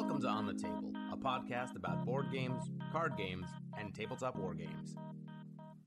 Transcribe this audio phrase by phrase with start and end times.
[0.00, 3.46] Welcome to On the Table, a podcast about board games, card games,
[3.78, 4.96] and tabletop war games.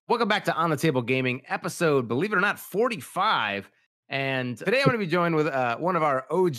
[0.07, 3.71] Welcome back to On the Table Gaming, episode, believe it or not, 45.
[4.10, 6.55] And today I'm going to be joined with uh, one of our OG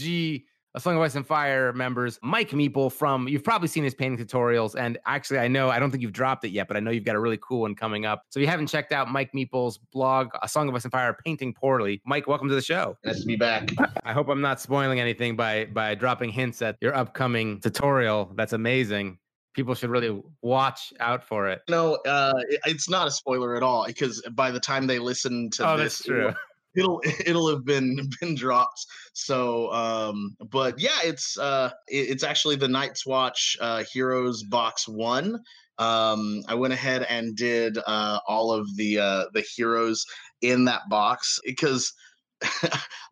[0.74, 4.24] a Song of Ice and Fire members, Mike Meeple from, you've probably seen his painting
[4.24, 4.74] tutorials.
[4.76, 7.04] And actually, I know, I don't think you've dropped it yet, but I know you've
[7.04, 8.24] got a really cool one coming up.
[8.30, 11.16] So if you haven't checked out Mike Meeple's blog, A Song of Ice and Fire,
[11.24, 12.96] Painting Poorly, Mike, welcome to the show.
[13.04, 13.70] Nice to be back.
[14.04, 18.32] I hope I'm not spoiling anything by by dropping hints at your upcoming tutorial.
[18.34, 19.18] That's amazing
[19.54, 21.62] people should really watch out for it.
[21.68, 22.32] No, uh,
[22.66, 25.98] it's not a spoiler at all because by the time they listen to oh, this,
[25.98, 26.34] that's true
[26.76, 28.84] it'll it'll have been been dropped.
[29.14, 34.88] So um but yeah it's uh it, it's actually the night's watch uh heroes box
[34.88, 35.38] one.
[35.78, 40.04] Um i went ahead and did uh all of the uh the heroes
[40.40, 41.92] in that box because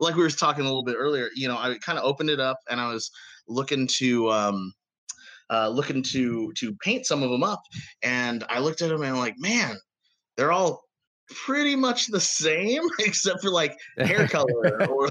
[0.00, 2.38] like we were talking a little bit earlier you know i kind of opened it
[2.40, 3.10] up and i was
[3.48, 4.72] looking to um
[5.50, 7.62] uh looking to to paint some of them up
[8.02, 9.76] and i looked at them and I'm like man
[10.36, 10.82] they're all
[11.34, 15.08] pretty much the same except for like hair color or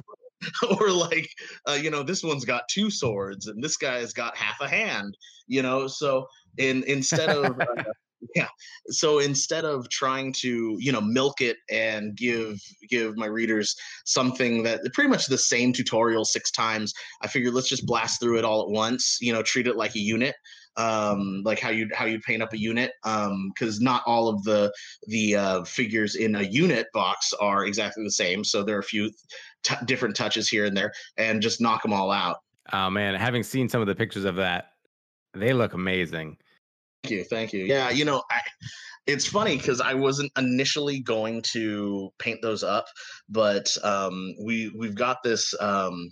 [0.79, 1.29] or like
[1.69, 5.15] uh, you know this one's got two swords and this guy's got half a hand
[5.51, 5.85] you know?
[5.85, 6.25] So
[6.57, 7.83] in instead of uh,
[8.35, 8.47] yeah
[8.87, 14.63] so instead of trying to you know milk it and give give my readers something
[14.63, 18.45] that pretty much the same tutorial six times i figured let's just blast through it
[18.45, 20.35] all at once you know treat it like a unit
[20.77, 24.27] um, like how you how you paint up a unit Um because um, not all
[24.29, 24.71] of the
[25.07, 28.43] the uh, figures in a unit box are exactly the same.
[28.43, 29.11] So there are a few
[29.63, 32.37] t- different touches here and there, and just knock them all out.
[32.71, 34.71] Oh man, having seen some of the pictures of that,
[35.33, 36.37] they look amazing.
[37.03, 37.65] Thank you, thank you.
[37.65, 38.41] Yeah, you know, I,
[39.07, 42.85] it's funny because I wasn't initially going to paint those up,
[43.27, 46.11] but um, we we've got this um,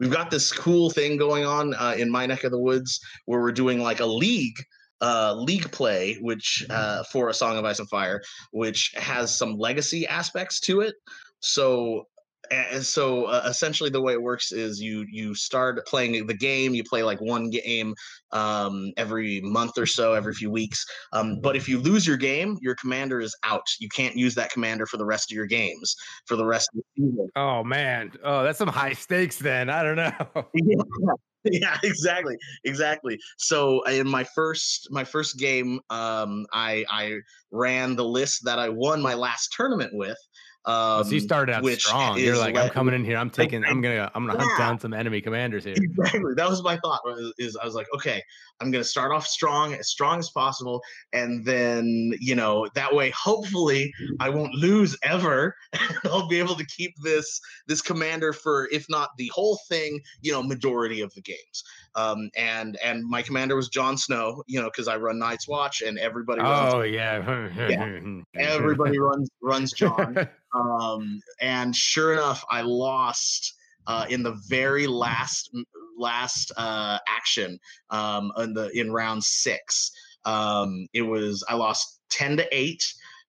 [0.00, 3.40] we've got this cool thing going on uh, in my neck of the woods where
[3.40, 4.58] we're doing like a league
[5.02, 9.58] uh, league play, which uh, for a Song of Ice and Fire, which has some
[9.58, 10.94] legacy aspects to it.
[11.40, 12.06] So
[12.50, 16.74] and so uh, essentially the way it works is you you start playing the game
[16.74, 17.94] you play like one game
[18.32, 22.58] um, every month or so every few weeks um, but if you lose your game
[22.60, 23.66] your commander is out.
[23.78, 25.96] You can't use that commander for the rest of your games
[26.26, 27.28] for the rest of the season.
[27.36, 28.12] Oh man.
[28.24, 29.70] Oh that's some high stakes then.
[29.70, 30.12] I don't know.
[30.54, 31.12] Yeah.
[31.44, 33.18] yeah exactly exactly.
[33.38, 37.18] So in my first my first game um i i
[37.50, 40.18] ran the list that i won my last tournament with
[40.66, 42.18] um, so you started out strong.
[42.18, 43.16] You're like, I'm coming in here.
[43.16, 43.64] I'm taking.
[43.64, 44.10] I'm gonna.
[44.14, 44.44] I'm gonna yeah.
[44.44, 45.74] hunt down some enemy commanders here.
[45.76, 46.34] Exactly.
[46.34, 47.00] That was my thought.
[47.38, 48.22] Is I was like, okay,
[48.60, 53.10] I'm gonna start off strong, as strong as possible, and then you know that way,
[53.10, 55.54] hopefully, I won't lose ever.
[56.04, 60.32] I'll be able to keep this this commander for, if not the whole thing, you
[60.32, 61.64] know, majority of the games.
[61.94, 65.82] Um, and and my commander was Jon Snow, you know, because I run Night's Watch,
[65.82, 66.40] and everybody.
[66.40, 67.50] Runs, oh yeah.
[67.68, 68.20] yeah.
[68.36, 70.28] Everybody runs runs Jon.
[70.54, 73.54] Um, and sure enough, I lost
[73.86, 75.50] uh, in the very last
[75.98, 77.58] last uh, action
[77.90, 79.90] um, in the in round six.
[80.24, 82.82] Um, it was I lost ten to eight.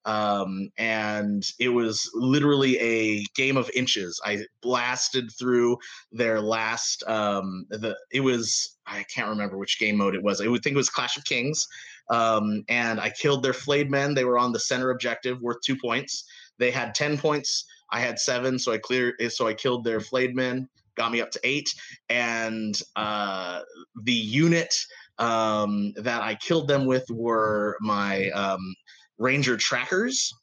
[0.06, 4.22] Um, and it was literally a game of inches.
[4.24, 5.80] I blasted through
[6.14, 7.04] their last.
[7.10, 10.40] Um, the it was I can't remember which game mode it was.
[10.40, 11.68] I would think it was Clash of Kings,
[12.10, 14.14] um, and I killed their flayed men.
[14.14, 16.24] They were on the center objective, worth two points.
[16.58, 17.66] They had 10 points.
[17.92, 18.60] I had seven.
[18.60, 21.70] So I clear so I killed their flayed men, got me up to eight.
[22.10, 23.62] And uh,
[24.04, 24.74] the unit
[25.20, 28.76] um, that I killed them with were my um,
[29.18, 30.34] Ranger trackers.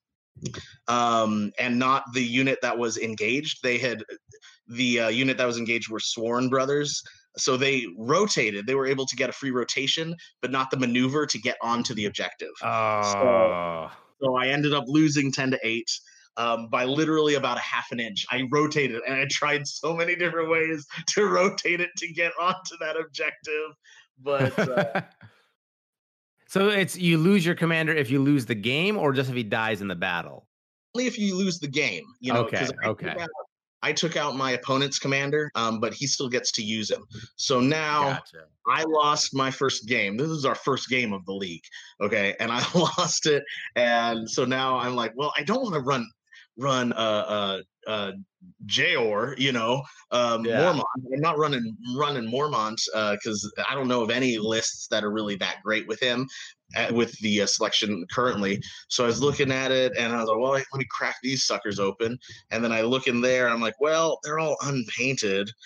[0.88, 3.60] Um, and not the unit that was engaged.
[3.62, 4.03] They had
[4.66, 7.03] the uh, unit that was engaged were Sworn Brothers,
[7.37, 8.66] so they rotated.
[8.66, 11.94] They were able to get a free rotation, but not the maneuver to get onto
[11.94, 12.50] the objective.
[12.62, 13.91] Oh.
[14.21, 15.88] So, so I ended up losing 10 to 8
[16.37, 18.27] um, by literally about a half an inch.
[18.31, 22.77] I rotated and I tried so many different ways to rotate it to get onto
[22.81, 23.72] that objective.
[24.22, 25.03] But uh,
[26.47, 29.42] so it's you lose your commander if you lose the game or just if he
[29.42, 30.47] dies in the battle?
[30.95, 32.41] Only if you lose the game, you know.
[32.41, 32.69] Okay.
[32.84, 33.16] Okay.
[33.84, 37.04] I took out my opponent's commander, um, but he still gets to use him.
[37.36, 38.47] So now gotcha.
[38.66, 40.16] I lost my first game.
[40.16, 41.65] This is our first game of the league.
[42.01, 42.34] Okay.
[42.41, 43.45] And I lost it.
[43.77, 46.09] And so now I'm like, well, I don't want to run
[46.59, 48.12] run uh uh uh
[48.66, 50.60] Jeor, you know, um Yeah.
[50.60, 50.84] Mormont.
[51.12, 55.10] I'm not running running Mormont uh because I don't know of any lists that are
[55.10, 56.27] really that great with him
[56.77, 58.60] uh, with the uh, selection currently.
[58.89, 61.45] So I was looking at it and I was like, well, let me crack these
[61.45, 62.18] suckers open.
[62.51, 65.50] And then I look in there I'm like, well, they're all unpainted.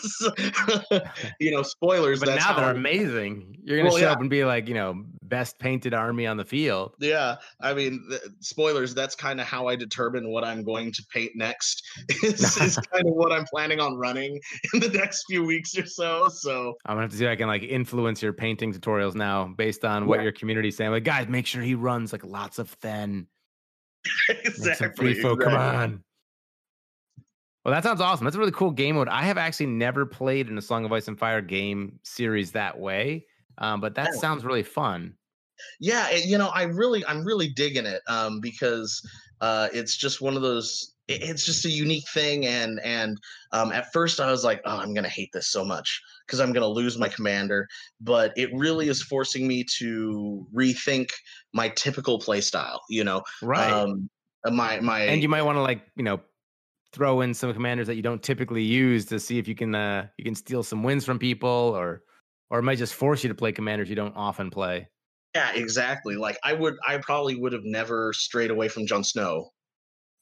[0.00, 0.30] So,
[1.40, 2.20] you know, spoilers.
[2.20, 3.56] But now they're amazing.
[3.64, 4.12] You're gonna Well, show yeah.
[4.12, 6.94] up and be like, you know, best painted army on the field.
[6.98, 8.94] Yeah, I mean, the, spoilers.
[8.94, 11.82] That's kind of how I determine what I'm going to paint next.
[12.22, 14.40] Is, is kind of what I'm planning on running
[14.74, 16.28] in the next few weeks or so.
[16.28, 19.52] So I'm gonna have to see if I can like influence your painting tutorials now
[19.56, 20.24] based on what Yeah.
[20.24, 20.90] your community's saying.
[20.90, 23.26] Like, guys, make sure he runs like lots of Thenn.
[24.28, 25.40] Exactly, free folk.
[25.40, 26.04] Come on.
[27.64, 28.24] Well, that sounds awesome.
[28.24, 29.08] That's a really cool game mode.
[29.08, 32.78] I have actually never played in a Song of Ice and Fire game series that
[32.78, 33.26] way,
[33.58, 35.16] um, but that sounds really fun.
[35.80, 39.00] Yeah, and, you know, I really, I'm really digging it um, because
[39.40, 40.94] uh, it's just one of those.
[41.08, 43.18] it- It's just a unique thing, and and
[43.52, 46.52] um, at first I was like, oh, I'm gonna hate this so much because I'm
[46.52, 47.68] gonna lose my commander.
[48.00, 51.08] But it really is forcing me to rethink
[51.52, 52.82] my typical play style.
[52.88, 53.70] You know, Right.
[53.72, 54.10] um,
[54.44, 56.20] my my and you might want to like, you know,
[56.92, 60.08] throw in some commanders that you don't typically use to see if you can uh
[60.18, 62.02] you can steal some wins from people or
[62.50, 64.88] or it might just force you to play commanders you don't often play.
[65.34, 66.16] Yeah, exactly.
[66.16, 69.50] Like I would, I probably would have never strayed away from Jon Snow.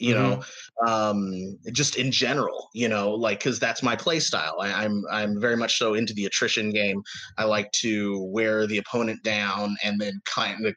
[0.01, 0.41] You Mm-hmm.
[0.85, 4.57] know, um, just in general, you know, like because that's my play style.
[4.61, 7.03] I, I'm I'm very much so into the attrition game.
[7.39, 10.75] I like to wear the opponent down and then kind of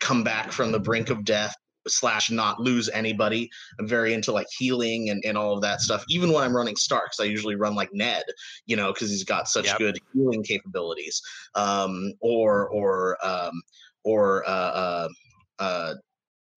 [0.00, 1.54] come back from the brink of death
[1.88, 3.50] slash not lose anybody.
[3.78, 6.04] I'm very into like healing and, and all of that stuff.
[6.08, 8.24] Even when I'm running Starks, I usually run like Ned,
[8.66, 9.78] you know, because he's got such Yep.
[9.78, 11.20] good healing capabilities.
[11.54, 13.60] Um, or or um,
[14.04, 15.08] or uh, uh,
[15.58, 15.94] uh,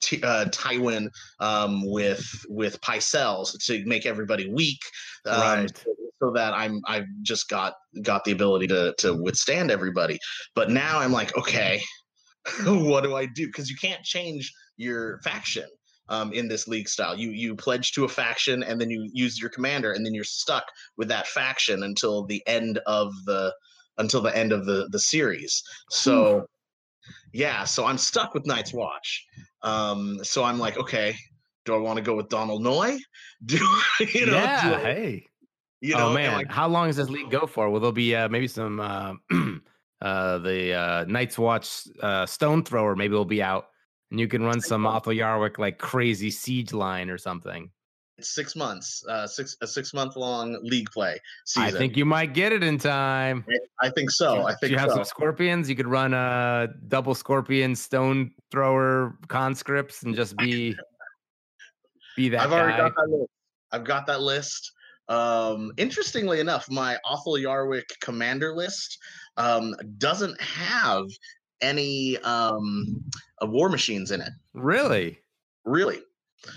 [0.02, 4.80] T- uh, Tywin um, with with Pycelles to make everybody weak,
[5.28, 5.78] um, Right.
[5.78, 10.18] so, so that I'm I've just got got the ability to to withstand everybody.
[10.56, 11.82] But now I'm like, okay,
[12.66, 13.48] what do I do?
[13.48, 14.52] Because you can't change
[14.82, 15.66] your faction
[16.10, 17.18] um, in this league style.
[17.18, 20.24] You you pledge to a faction and then you use your commander and then you're
[20.24, 20.66] stuck
[20.98, 23.54] with that faction until the end of the
[23.98, 25.64] until the end of the the series.
[25.90, 26.46] So
[27.34, 29.26] yeah, so I'm stuck with Night's Watch.
[29.64, 31.16] Um, so I'm like, okay,
[31.66, 32.98] do I want to go with Donal Noye?
[33.46, 33.58] Do
[34.14, 34.34] you know?
[34.34, 35.26] yeah, I- hey.
[35.82, 37.70] you know, oh man, I- how long does this league go for?
[37.70, 39.14] Will there be uh, maybe some uh,
[40.02, 42.96] uh, the uh, Night's Watch uh, Stone Thrower?
[42.96, 43.68] Maybe will be out,
[44.12, 47.72] and you can run some Othell Yarwick like crazy siege line or something.
[48.18, 51.76] it's six months, uh, six a six month long league play season.
[51.76, 53.46] I think you might get it in time.
[53.82, 54.46] I think so.
[54.46, 54.96] I think you have so.
[54.98, 55.70] some scorpions?
[55.70, 60.76] You could run a double scorpion stone thrower conscripts and just be
[62.16, 62.90] be that I've already guy.
[62.90, 63.30] got that list.
[63.72, 64.72] I've got that list.
[65.08, 68.98] Um, interestingly enough, my Othell Yarwick commander list
[69.38, 71.06] um, doesn't have
[71.62, 73.04] any um,
[73.42, 74.32] uh, war machines in it.
[74.54, 75.20] Really
[75.64, 76.00] Really,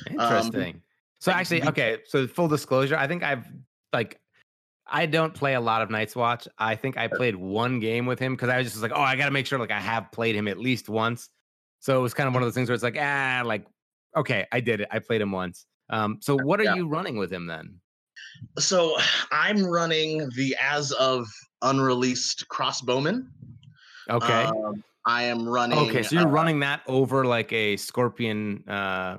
[0.08, 0.80] interesting.
[1.18, 1.98] so actually, okay.
[2.06, 3.46] So full disclosure, I think I've
[3.92, 4.18] like
[4.86, 6.48] I don't play a lot of Night's Watch.
[6.58, 9.16] I think I played one game with him because I was just like, oh, I
[9.16, 11.28] got to make sure like I have played him at least once.
[11.80, 13.66] So it was kind of one of those things where it's like, ah, like
[14.16, 14.88] okay, I did it.
[14.90, 15.66] I played him once.
[15.90, 16.76] Um, so what are Yeah.
[16.76, 17.78] you running with him then?
[18.58, 18.96] So
[19.32, 21.26] I'm running the as of
[21.60, 23.28] unreleased crossbowman.
[24.08, 24.44] Okay.
[24.44, 25.78] Um, I am running.
[25.78, 29.18] Okay, so you're uh, running that over like a Scorpion uh,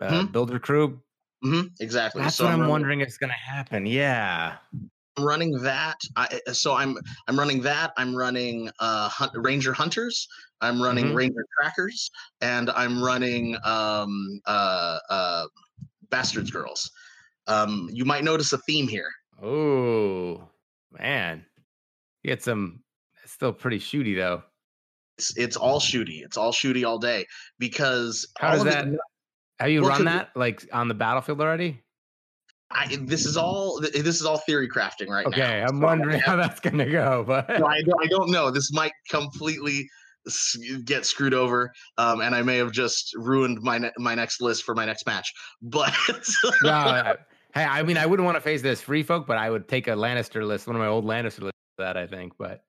[0.00, 0.26] uh Hmm?
[0.32, 1.00] builder crew.
[1.44, 2.22] mhm, exactly.
[2.22, 3.86] That's so what I'm running- wondering is going to happen.
[3.86, 4.56] Yeah.
[5.18, 5.96] I'm running that.
[6.16, 7.92] I, so I'm I'm running that.
[7.96, 10.28] I'm running uh hunt, Ranger Hunters.
[10.60, 11.16] I'm running Mhm.
[11.16, 12.10] Ranger Trackers,
[12.42, 15.46] and I'm running um uh uh
[16.10, 16.90] Bastards Girls.
[17.46, 19.08] Um, you might notice a theme here.
[19.42, 20.48] Oh
[20.98, 21.46] man,
[22.22, 22.82] you get some.
[23.22, 24.42] It's still pretty shooty though.
[25.18, 26.22] It's, it's all shooty.
[26.24, 27.26] It's all shooty all day
[27.58, 28.86] because How does of it- that?
[29.58, 31.80] Have you Well, run that like on the battlefield already?
[32.70, 35.30] I, this is all this is all theory crafting right now.
[35.36, 38.50] Okay, I'm So wondering how that's gonna go, but No, I don't, I don't know.
[38.50, 39.88] This might completely
[40.84, 44.64] get screwed over, um, and I may have just ruined my ne- my next list
[44.64, 45.32] for my next match.
[45.62, 45.94] But
[46.62, 47.16] no, I-
[47.54, 49.86] hey, I mean, I wouldn't want to face this free folk, but I would take
[49.88, 51.52] a Lannister list, one of my old Lannister lists.
[51.78, 52.62] That I think, but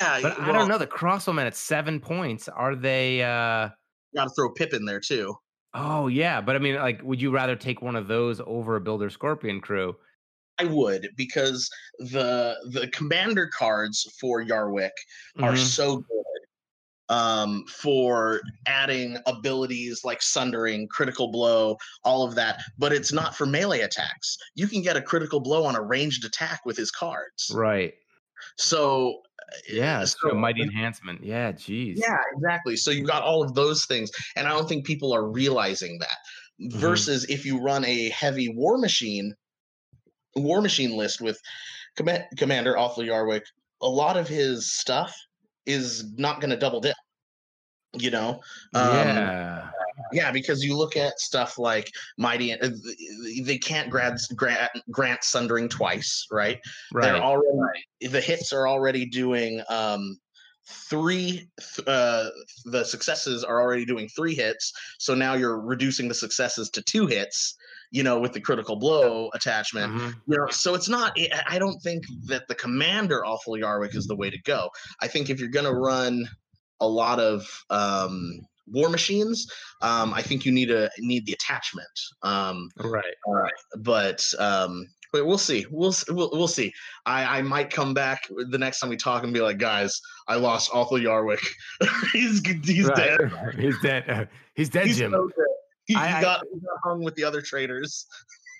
[0.00, 0.78] yeah, but I don't know.
[0.78, 3.22] The crossbowmen at seven points are they?
[3.22, 3.70] uh
[4.14, 5.34] Got to throw Pip in there too.
[5.74, 8.80] Oh yeah, but I mean, like, would you rather take one of those over a
[8.80, 9.96] Builder Scorpion crew?
[10.58, 14.90] I would because the the commander cards for Yarwick
[15.38, 15.58] are Mhm.
[15.58, 16.24] so good
[17.10, 23.46] um, for adding abilities like sundering, critical blow, all of that, but it's not for
[23.46, 24.36] melee attacks.
[24.56, 27.50] You can get a critical blow on a ranged attack with his cards.
[27.54, 27.94] Right.
[28.56, 29.22] So
[29.68, 31.22] Yeah, it's so- a mighty enhancement.
[31.24, 31.98] Yeah, geez.
[32.00, 32.76] yeah, exactly.
[32.76, 36.16] So you've got all of those things, and I don't think people are realizing that.
[36.60, 36.78] Mm-hmm.
[36.80, 39.32] Versus if you run a heavy war machine,
[40.34, 41.40] war machine list with
[41.96, 43.44] Com- Commander Othell Yarwick,
[43.80, 45.16] a lot of his stuff
[45.66, 46.96] is not going to double dip.
[47.94, 48.40] You know,
[48.74, 49.70] Um, yeah.
[50.12, 52.70] Yeah, because you look at stuff like Mighty, uh,
[53.42, 56.58] they can't grant grant, grant sundering twice, right?
[56.92, 57.12] Right.
[57.12, 60.18] They're already the hits are already doing um
[60.90, 61.48] three
[61.86, 62.28] uh
[62.66, 67.06] the successes are already doing three hits so now you're reducing the successes to two
[67.06, 67.54] hits
[67.90, 70.14] you know with the critical blow attachment Mhm.
[70.26, 74.06] you know so it's not i I don't think that the commander Othell Yarwick is
[74.06, 74.68] the way to go
[75.00, 76.28] i think if you're going to run
[76.80, 78.38] a lot of um
[78.72, 79.50] war machines
[79.82, 81.88] um i think you need a need the attachment
[82.22, 83.04] um Right.
[83.78, 86.72] but um but we'll see we'll we'll, we'll see
[87.06, 90.34] i i might come back the next time we talk and be like guys i
[90.36, 91.44] lost Othell Yarwick
[92.12, 92.96] he's he's Right.
[92.96, 94.28] dead He's dead.
[94.54, 95.12] He's dead, he's Jim.
[95.12, 95.46] so dead.
[95.86, 98.06] He, he I- I- got, he got hung with the other traders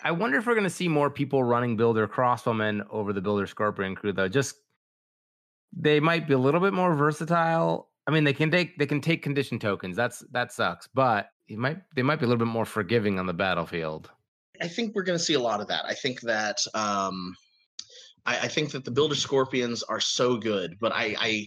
[0.04, 3.48] I wonder if we're going to see more people running Builder Crossbowmen over the Builder
[3.48, 4.28] Scorpion crew, though.
[4.28, 4.54] Just
[5.76, 7.87] they might be a little bit more versatile.
[8.08, 9.94] I mean, they can take they can take condition tokens.
[9.94, 13.26] That's that sucks, but it might they might be a little bit more forgiving on
[13.26, 14.10] the battlefield.
[14.62, 15.84] I think we're going to see a lot of that.
[15.84, 17.34] I think that um,
[18.24, 21.46] I, I think that the Builder Scorpions are so good, but I, I,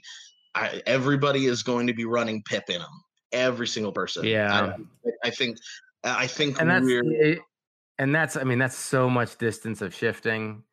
[0.53, 3.03] I everybody is going to be running Pip in them.
[3.31, 4.23] Every single person.
[4.25, 4.75] Yeah.
[5.03, 5.57] I, I think.
[6.03, 7.41] I think And that's
[7.97, 10.63] and that's I mean that's so much distance of shifting.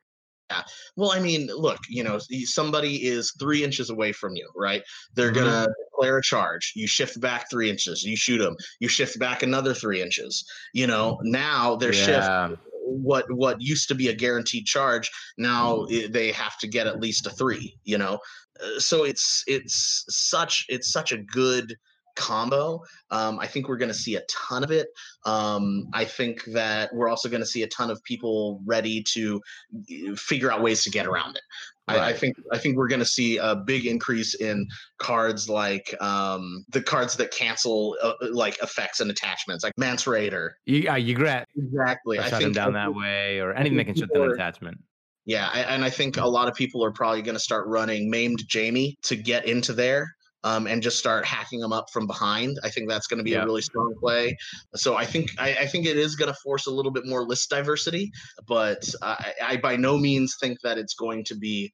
[0.97, 1.12] Well.
[1.12, 4.83] I mean, look, you know, somebody is three inches away from you, right?
[5.14, 5.35] They're Mhm.
[5.35, 6.73] gonna declare a charge.
[6.75, 8.02] You shift back three inches.
[8.02, 8.57] You shoot them.
[8.81, 10.45] You shift back another three inches.
[10.73, 12.50] You know, now their shift yeah.
[12.90, 17.26] what what used to be a guaranteed charge now they have to get at least
[17.26, 18.19] a three you know
[18.61, 21.76] Uh, so it's it's such it's such a good
[22.18, 24.88] combo um, i think we're going to see a ton of it
[25.25, 29.40] um, i think that we're also going to see a ton of people ready to
[29.75, 31.42] uh, figure out ways to get around it
[31.88, 34.66] I, I think I think we're going to see a big increase in
[34.98, 40.50] cards like um, the cards that cancel uh, like effects and attachments, like Mance Rayder.
[40.66, 42.18] You uh, you regret Exactly.
[42.18, 44.78] I shut them down that way or anything that can shut down are- attachment.
[45.25, 48.08] Yeah, I, and I think a lot of people are probably going to start running
[48.08, 50.16] maimed Jaime to get into there.
[50.45, 52.59] Um, and just start hacking them up from behind.
[52.62, 53.42] I think that's going to be Yeah.
[53.42, 54.37] a really strong play.
[54.76, 57.25] So I think I, I think it is going to force a little bit more
[57.25, 58.12] list diversity,
[58.47, 61.73] but I, I by no means think that it's going to be.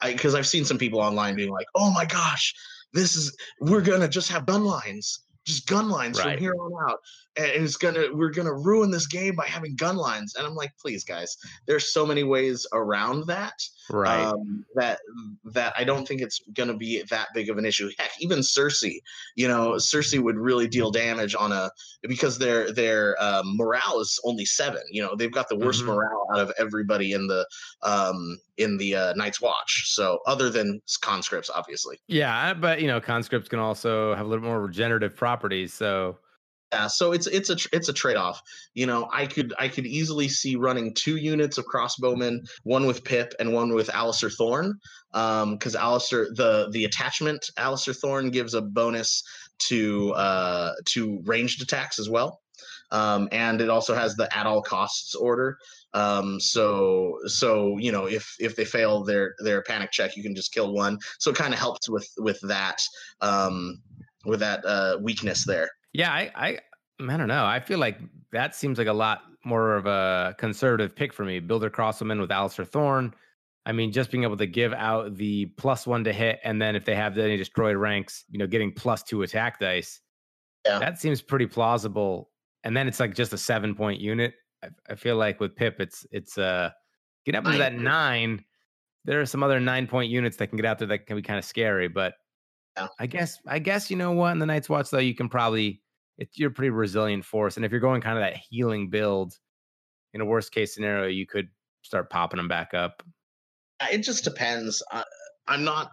[0.00, 2.54] Because I've seen some people online being like, "Oh my gosh,
[2.92, 6.34] this is we're gonna just have gun lines, just gun lines Right.
[6.34, 7.00] from here on out,
[7.38, 11.04] it's gonna we're gonna ruin this game by having gun lines." And I'm like, "Please,
[11.04, 13.54] guys, there's so many ways around that
[13.90, 14.26] Right.
[14.26, 15.00] um, that
[15.44, 17.90] that I don't think it's to be that big of an issue.
[17.98, 18.98] Heck, even Cersei,
[19.36, 21.70] you know, Cersei would really deal damage on a
[22.02, 24.82] because their their um, morale is only seven.
[24.90, 25.86] You know, they've got the worst Mhm.
[25.86, 27.46] morale out of everybody in the
[27.82, 29.84] um, in the uh, Night's Watch.
[29.94, 31.98] So other than conscripts, obviously.
[32.08, 35.72] yeah, but you know, conscripts can also have a little more regenerative properties.
[35.72, 36.18] So
[36.72, 38.42] Yeah, so it's it's a it's a trade off.
[38.74, 43.04] You know, I could I could easily see running two units of crossbowmen, one with
[43.04, 44.78] Pip and one with Alistair Thorn,
[45.12, 49.22] because Alistair the the attachment Alistair Thorn gives a bonus
[49.60, 52.42] to uh, to ranged attacks as well,
[52.90, 55.56] um, and it also has the at all costs order.
[55.94, 60.34] Um, so so you know if if they fail their their panic check, you can
[60.34, 60.98] just kill one.
[61.18, 62.82] So it kind of helps with with that
[63.22, 63.80] um,
[64.26, 65.70] with that uh, weakness there.
[65.98, 66.58] Yeah, I, I
[67.00, 67.44] I don't know.
[67.44, 67.98] I feel like
[68.30, 71.40] that seems like a lot more of a conservative pick for me.
[71.40, 73.12] Builder Crossbowmen with Alistair Thorn.
[73.66, 76.76] I mean, just being able to give out the plus one to hit, and then
[76.76, 80.00] if they have any destroyed ranks, you know, getting plus two attack dice.
[80.64, 80.78] Yeah.
[80.78, 82.30] That seems pretty plausible.
[82.62, 84.34] And then it's like just a seven point unit.
[84.62, 86.70] I, I feel like with Pip, it's it's uh
[87.26, 88.44] get up to that nine.
[89.04, 91.22] There are some other nine point units that can get out there that can be
[91.22, 92.14] kind of scary, but
[92.76, 92.86] Yeah.
[93.00, 95.82] I guess I guess you know what in the Night's Watch though you can probably
[96.18, 99.34] it's you're a pretty resilient force, and if you're going kind of that healing build,
[100.14, 101.48] in a worst case scenario, you could
[101.82, 103.02] start popping them back up.
[103.80, 104.82] Uh, It just depends.
[104.90, 105.04] Uh,
[105.46, 105.92] I'm not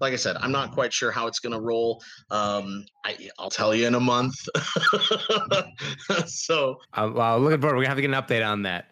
[0.00, 0.36] like I said.
[0.36, 2.02] I'm not quite sure how it's going to roll.
[2.30, 4.34] Um, I, I'll tell you in a month.
[6.26, 7.76] so Uh, well, looking forward.
[7.76, 8.86] We're gonna have to get an update on that.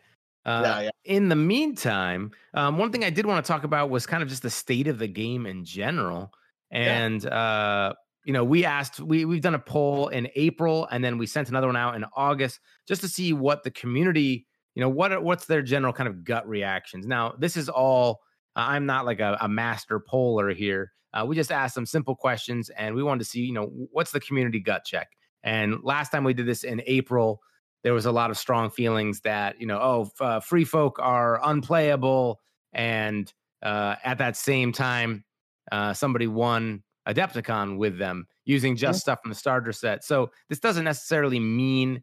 [0.45, 3.91] Uh, yeah, yeah, In the meantime, um, one thing I did want to talk about
[3.91, 6.33] was kind of just the state of the game in general.
[6.71, 7.95] And uh,
[8.25, 11.49] you know, we asked, we we've done a poll in April, and then we sent
[11.49, 15.47] another one out in August just to see what the community, you know, what what's
[15.47, 17.07] their general kind of gut reactions.
[17.07, 18.21] Now, this is all.
[18.57, 20.93] I'm not like a, a master poller here.
[21.15, 24.11] Uh, we just asked some simple questions, and we wanted to see, you know, what's
[24.11, 25.09] the community gut check.
[25.43, 27.41] And last time we did this in April,
[27.83, 31.41] there was a lot of strong feelings that you know, oh, uh, free folk are
[31.43, 32.41] unplayable,
[32.73, 35.25] and uh, at that same time,
[35.73, 39.01] uh, somebody won Adepticon with them using just yeah.
[39.01, 40.05] stuff from the starter set.
[40.05, 42.03] So this doesn't necessarily mean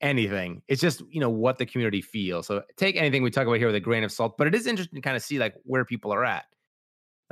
[0.00, 0.62] anything.
[0.68, 2.46] It's just you know what the community feels.
[2.46, 4.36] So take anything we talk about here with a grain of salt.
[4.36, 6.44] But it is interesting to kind of see like where people are at.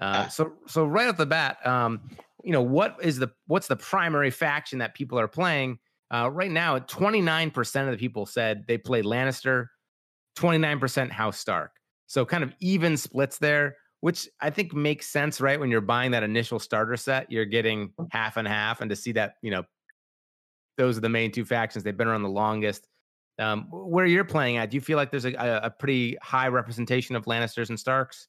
[0.00, 2.00] Uh, so so right off the bat, um,
[2.42, 5.78] you know what is the what's the primary faction that people are playing
[6.10, 6.78] uh, right now?
[6.78, 9.66] Twenty nine percent of the people said they played Lannister,
[10.36, 11.72] twenty nine percent House Stark.
[12.06, 15.60] So kind of even splits there which I think makes sense, right?
[15.60, 18.08] When you're buying that initial starter set, you're getting mm.
[18.10, 19.64] half and half, and to see that, you know,
[20.78, 21.84] those are the main two factions.
[21.84, 22.88] They've been around the longest.
[23.38, 27.16] Um, where you're playing at, do you feel like there's a, a pretty high representation
[27.16, 28.28] of Lannisters and Starks?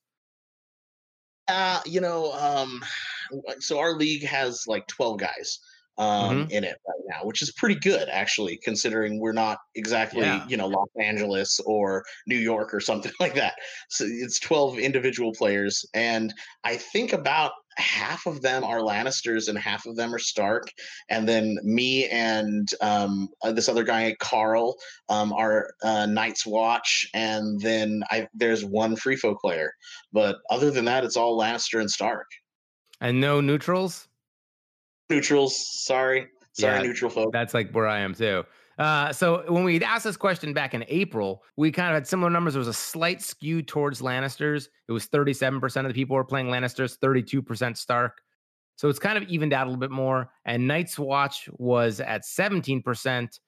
[1.48, 2.82] Uh, you know, um,
[3.60, 5.60] so our league has like 12 guys
[5.98, 6.52] um, mm-hmm.
[6.52, 10.46] in it right now, which is pretty good actually, considering we're not exactly yeah.
[10.48, 13.56] you know Los Angeles or New York or something like that.
[13.90, 16.34] So it's twelve individual players, and
[16.64, 20.72] I think about half of them are Lannisters and half of them are Stark,
[21.10, 24.76] and then me and um, uh, this other guy Carl
[25.10, 29.74] um, are uh, Night's Watch, and then I there's one Free Folk player,
[30.14, 32.28] but other than that, it's all Lannister and Stark.
[33.00, 34.08] And no neutrals
[35.12, 35.84] neutrals.
[35.86, 37.32] Sorry, sorry, yeah, neutral folks.
[37.34, 38.44] That's like where I am too.
[38.78, 42.32] Uh, so when we asked this question back in April, we kind of had similar
[42.32, 42.54] numbers.
[42.54, 44.70] There was a slight skew towards Lannisters.
[44.88, 48.22] It was 37% of the people were playing Lannisters, 32% Stark.
[48.78, 50.32] So it's kind of evened out a little bit more.
[50.46, 53.40] And Night's Watch was at 17%.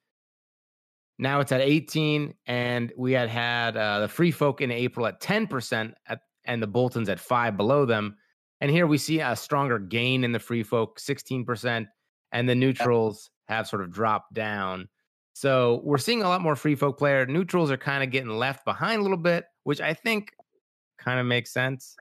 [1.17, 2.35] Now it's at 18.
[2.45, 6.67] And we had had uh, the Free Folk in April at 10% at, and the
[6.67, 8.17] Boltons at five below them.
[8.63, 11.85] And here we see a stronger gain in the free folk, 16%,
[12.31, 14.87] and the neutrals have sort of dropped down.
[15.33, 17.25] So we're seeing a lot more free folk player.
[17.25, 20.29] Neutrals are kind of getting left behind a little bit, which I think
[20.97, 21.97] kind of makes sense.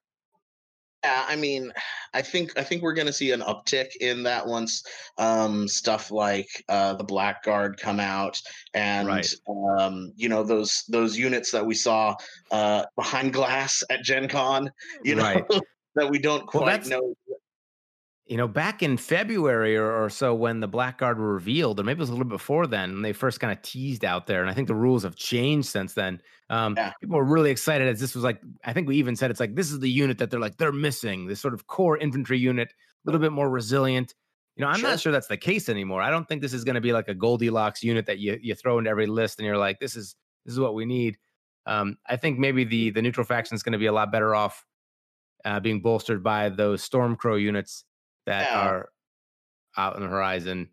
[1.02, 1.72] Yeah, I mean,
[2.14, 4.84] I think I think we're going to see an uptick in that once
[5.18, 8.40] um, stuff like uh, the Blackguard come out,
[8.72, 9.34] and right.
[9.48, 12.14] um, you know those those units that we saw
[12.52, 14.70] uh, behind glass at Gen Con.
[15.02, 15.44] You know, right.
[15.94, 17.14] That we don't quite well, know.
[18.26, 21.98] You know, back in February or, or, so when the Blackguard were revealed, or maybe
[21.98, 24.40] it was a little bit before then, when they first kind of teased out there.
[24.40, 26.22] And I think the rules have changed since then.
[26.48, 26.92] Um, yeah.
[27.00, 29.54] People were really excited as this was like, I think we even said it's like,
[29.54, 32.68] this is the unit that they're like, they're missing this sort of core infantry unit,
[32.70, 32.74] a
[33.04, 34.14] little bit more resilient.
[34.56, 34.90] You know, I'm sure.
[34.90, 36.00] not sure that's the case anymore.
[36.00, 38.54] I don't think this is going to be like a Goldilocks unit that you you
[38.54, 41.18] throw into every list and you're like, this is this is what we need.
[41.66, 44.34] Um, I think maybe the the neutral faction is going to be a lot better
[44.34, 44.64] off
[45.44, 47.84] uh, being bolstered by those Stormcrow units
[48.26, 48.60] that yeah.
[48.60, 48.88] are
[49.76, 50.70] out on the horizon.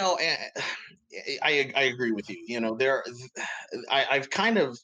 [0.00, 0.18] No,
[1.42, 2.44] I I agree with you.
[2.46, 3.04] You know, there
[3.90, 4.78] I, I've kind of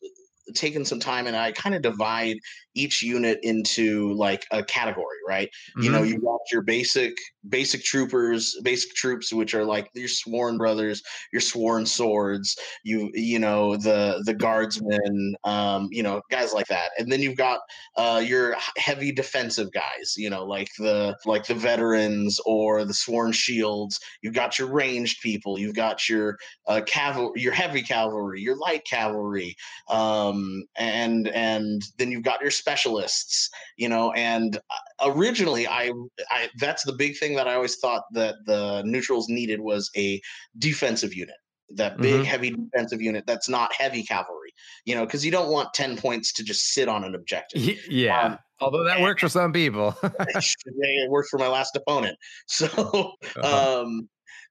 [0.55, 2.37] taken some time and I kind of divide
[2.75, 5.49] each unit into like a category, right?
[5.49, 5.83] Mm-hmm.
[5.83, 7.17] You know, you got your basic
[7.49, 11.03] basic troopers, basic troops, which are like your sworn brothers,
[11.33, 16.91] your sworn swords, you you know the the guardsmen, um, you know guys like that,
[16.99, 17.61] and then you've got
[17.97, 23.33] uh, your heavy defensive guys, you know like the like the veterans or the sworn
[23.33, 24.01] shields.
[24.23, 28.85] You've got your ranged people, you've got your uh, cavalry, your heavy cavalry, your light
[28.85, 29.57] cavalry,
[29.89, 30.34] um,
[30.77, 34.13] and and then you've got your specialists, you know.
[34.13, 35.93] And uh, originally, I,
[36.31, 40.21] I that's the big thing that I always thought that the neutrals needed was a
[40.59, 41.37] defensive unit
[41.71, 42.25] that big mm-hmm.
[42.25, 44.53] heavy defensive unit that's not heavy cavalry
[44.85, 48.21] you know because you don't want 10 points to just sit on an objective yeah
[48.21, 52.17] um, although that works for some people it worked for my last opponent
[52.47, 53.81] so uh-huh.
[53.83, 54.09] um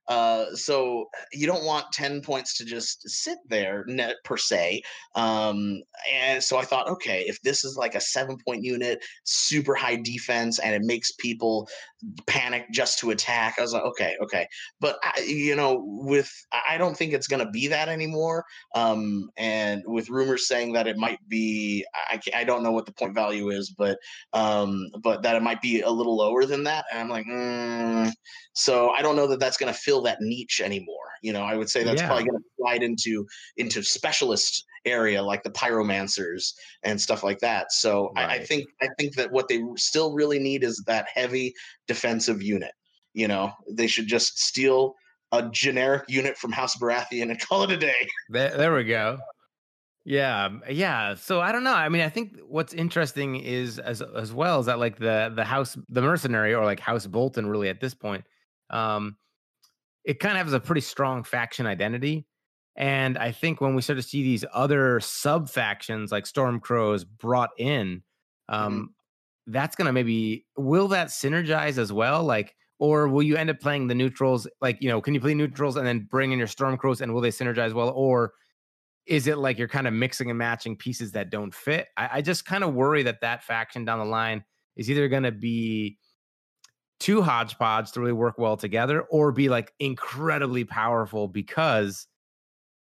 [0.08, 4.82] uh, so you don't want 10 points to just sit there net per se.
[5.14, 9.74] Um, and so I thought, okay, if this is like a seven point unit, super
[9.74, 11.68] high defense, and it makes people
[12.26, 14.46] panic just to attack, I was like, okay, okay.
[14.80, 16.30] But I, you know, with
[16.68, 18.44] I don't think it's going to be that anymore.
[18.74, 22.92] Um, and with rumors saying that it might be, I, I don't know what the
[22.92, 23.98] point value is, but
[24.32, 26.84] um, but that it might be a little lower than that.
[26.92, 28.12] And I'm like, mm.
[28.52, 30.96] so I don't know that that's going to fill fill that niche anymore.
[31.22, 32.08] You know, I would say that's yeah.
[32.08, 33.26] probably going to slide into
[33.56, 36.52] into specialist area like the pyromancers
[36.82, 37.72] and stuff like that.
[37.72, 38.28] So right.
[38.28, 41.54] I, I, think I think that what they still really need is that heavy
[41.86, 42.72] defensive unit.
[43.14, 44.94] You know, they should just steal
[45.32, 48.08] a generic unit from House Baratheon and call it a day.
[48.28, 49.18] There, there we go.
[50.04, 51.14] Yeah, um, yeah.
[51.14, 51.72] So I don't know.
[51.72, 55.44] I mean, I think what's interesting is as as well is that like the the
[55.44, 58.24] house the mercenary or like House Bolton really at this point,
[58.68, 59.16] um,
[60.04, 62.26] it kind of has a pretty strong faction identity.
[62.76, 67.50] And I think when we start to see these other sub factions like Stormcrows brought
[67.56, 68.02] in,
[68.48, 69.52] um, mm-hmm.
[69.52, 72.24] that's gonna maybe will that synergize as well?
[72.24, 74.48] Like, or will you end up playing the neutrals?
[74.60, 77.20] Like, you know, can you play neutrals and then bring in your Stormcrows and will
[77.20, 77.90] they synergize well?
[77.90, 78.32] Or
[79.06, 81.88] is it like you're kind of mixing and matching pieces that don't fit?
[81.96, 84.44] I, I just kind of worry that that faction down the line
[84.76, 85.98] is either going to be
[87.04, 92.06] too hodgepodge to really work well together or be like incredibly powerful because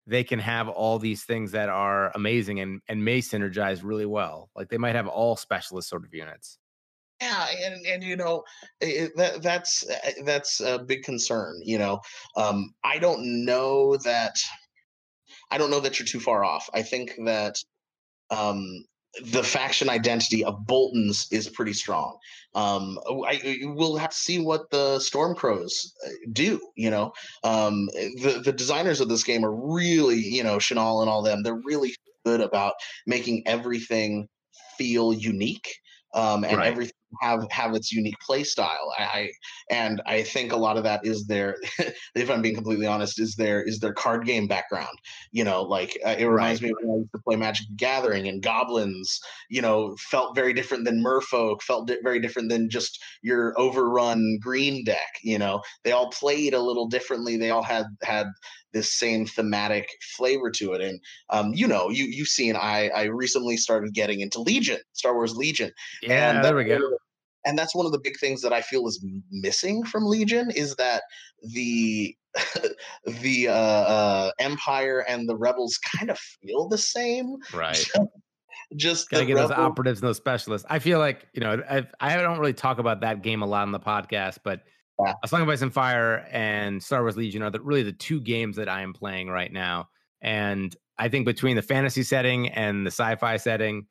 [0.05, 4.51] they can have all these things that are amazing and, and may synergize really well.
[4.55, 6.59] Like they might have all specialist sort of units.
[7.19, 8.43] Yeah, and and you know
[8.79, 11.59] it, that that's eh, that's a big concern.
[11.63, 11.99] You know,
[12.37, 14.35] um, I don't know that
[15.49, 16.69] I don't know that you're too far off.
[16.75, 17.55] I think that
[18.29, 18.85] um,
[19.23, 22.17] the faction identity of Bolton's is pretty strong.
[22.53, 26.59] Um, I, we'll have to see what the Stormcrows uh, do.
[26.75, 27.87] You know, um,
[28.21, 31.43] the the designers of this game are really, you know, Shinall and all them.
[31.43, 32.73] They're really good about
[33.05, 34.27] making everything
[34.77, 35.75] feel unique
[36.13, 36.67] um, and right.
[36.67, 38.93] everything have have its unique play style.
[38.97, 39.31] I, I,
[39.69, 41.57] and I think a lot of that is their,
[42.15, 44.97] if I'm being completely honest, is their is their card game background.
[45.31, 46.69] You know, like uh, it reminds right.
[46.69, 49.19] me when I used to play Magic Gathering and Goblins.
[49.49, 51.61] You know, felt very different than Merfolk.
[51.61, 55.19] Felt di- very different than just your overrun green deck.
[55.23, 57.37] You know, they all played a little differently.
[57.37, 58.27] They all had had
[58.75, 60.81] this same thematic flavor to it.
[60.81, 60.99] And
[61.31, 65.35] um, you know, you you've seen I I recently started getting into Legion, Star Wars
[65.35, 65.71] Legion.
[66.03, 66.97] Yeah, and there we go
[67.45, 70.75] and that's one of the big things that I feel is missing from Legion is
[70.75, 71.03] that
[71.41, 72.15] the
[73.21, 77.87] the uh, uh, Empire and the Rebels kind of feel the same, right?
[78.75, 80.65] Just gotta get Rebel- those operatives and those specialists.
[80.69, 83.61] I feel like you know I I don't really talk about that game a lot
[83.61, 84.63] on the podcast, but
[84.99, 85.13] yeah.
[85.23, 88.21] A Song of Ice and Fire and Star Wars Legion are the, really the two
[88.21, 89.89] games that I am playing right now,
[90.21, 93.87] and I think between the fantasy setting and the sci-fi setting,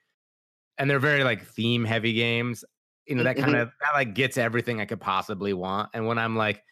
[0.76, 2.64] and they're very like theme heavy games
[3.06, 6.18] you know that kind of that like gets everything i could possibly want and when
[6.18, 6.62] i'm like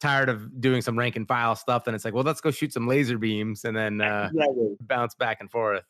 [0.00, 2.72] tired of doing some rank and file stuff then it's like well let's go shoot
[2.72, 4.76] some laser beams and then uh exactly.
[4.80, 5.84] bounce back and forth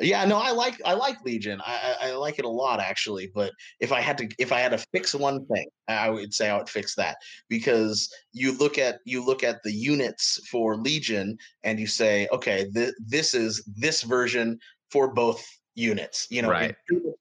[0.00, 3.52] yeah no i like i like legion I, I like it a lot actually but
[3.80, 6.56] if i had to if i had to fix one thing i would say i
[6.56, 7.16] would fix that
[7.48, 12.68] because you look at you look at the units for legion and you say okay
[12.74, 14.58] th- this is this version
[14.90, 16.74] for both units you know right.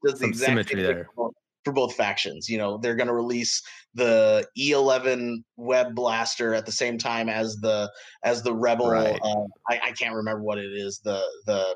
[0.03, 1.07] does the exact symmetry there
[1.65, 2.47] for both factions.
[2.47, 3.61] You know, they're going to release
[3.95, 7.91] the E11 web blaster at the same time as the
[8.23, 8.89] as the Rebel.
[8.89, 9.19] Right.
[9.21, 11.01] Uh, I, I, can't remember what it is.
[11.03, 11.75] The the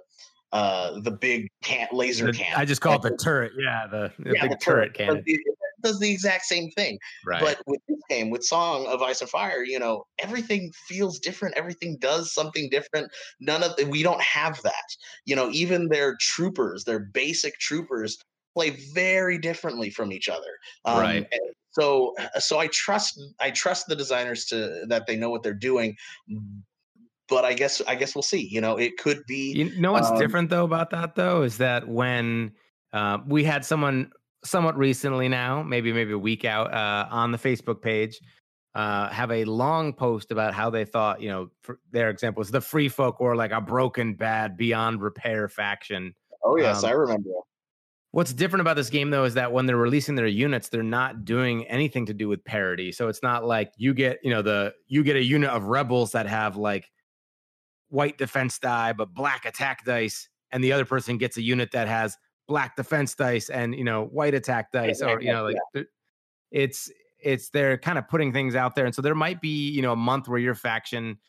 [0.52, 2.56] uh the big can laser the, can.
[2.56, 3.52] I just call it the turret.
[3.58, 5.24] Yeah, the, the yeah, big the turret, turret cannon.
[5.26, 5.42] It
[5.82, 6.98] does the exact same thing.
[7.26, 7.42] Right.
[7.42, 11.56] But with this game, with Song of Ice and Fire, you know, everything feels different.
[11.58, 13.10] Everything does something different.
[13.40, 14.74] None of the, we don't have that.
[15.26, 18.18] You know, even their troopers, their basic troopers
[18.60, 20.60] play very differently from each other.
[20.84, 21.28] Um, right.
[21.72, 25.96] So, so I trust I trust the designers to that they know what they're doing.
[27.30, 28.48] But I guess I guess we'll see.
[28.48, 29.54] You know, it could be.
[29.54, 32.52] You know what's um, different though about that though is that when
[32.92, 34.12] uh, we had someone
[34.44, 38.20] somewhat recently now, maybe maybe a week out uh, on the Facebook page,
[38.76, 42.52] uh, have a long post about how they thought, you know, for their example was
[42.52, 46.14] the free folk or like a broken, bad, beyond repair faction.
[46.44, 47.30] Oh yes, um, I remember.
[48.12, 51.26] What's different about this game though is that when they're releasing their units, they're not
[51.26, 52.92] doing anything to do with parity.
[52.92, 56.14] So it's not like you get, you know, the you get a unit of rebels
[56.14, 56.90] that have like
[57.90, 61.88] white defense die but black attack dice, and the other person gets a unit that
[61.88, 62.18] has
[62.48, 65.84] black defense dice and you know white attack dice, or you know, like yeah.
[66.52, 69.84] it's it's they're kind of putting things out there, and so there might be you
[69.84, 71.20] know a month where your faction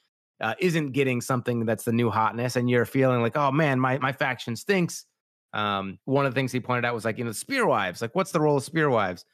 [0.40, 3.98] uh, isn't getting something that's the new hotness, and you're feeling like, oh man, my
[3.98, 5.04] my faction stinks
[5.52, 8.14] um, one of the things he pointed out was like, you know, spear wives, like
[8.14, 9.24] what's the role of spear wives?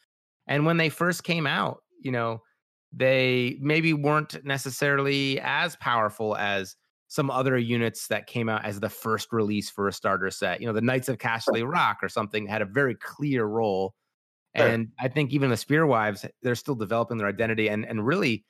[0.46, 2.42] And when they first came out, you know,
[2.92, 6.76] they maybe weren't necessarily as powerful as
[7.08, 10.60] some other units that came out as the first release for a starter set.
[10.60, 13.94] You know, the Knights of Casterly Rock or something had a very clear role.
[14.54, 17.68] And I think even the Spear Wives, they're still developing their identity.
[17.68, 18.46] And and really,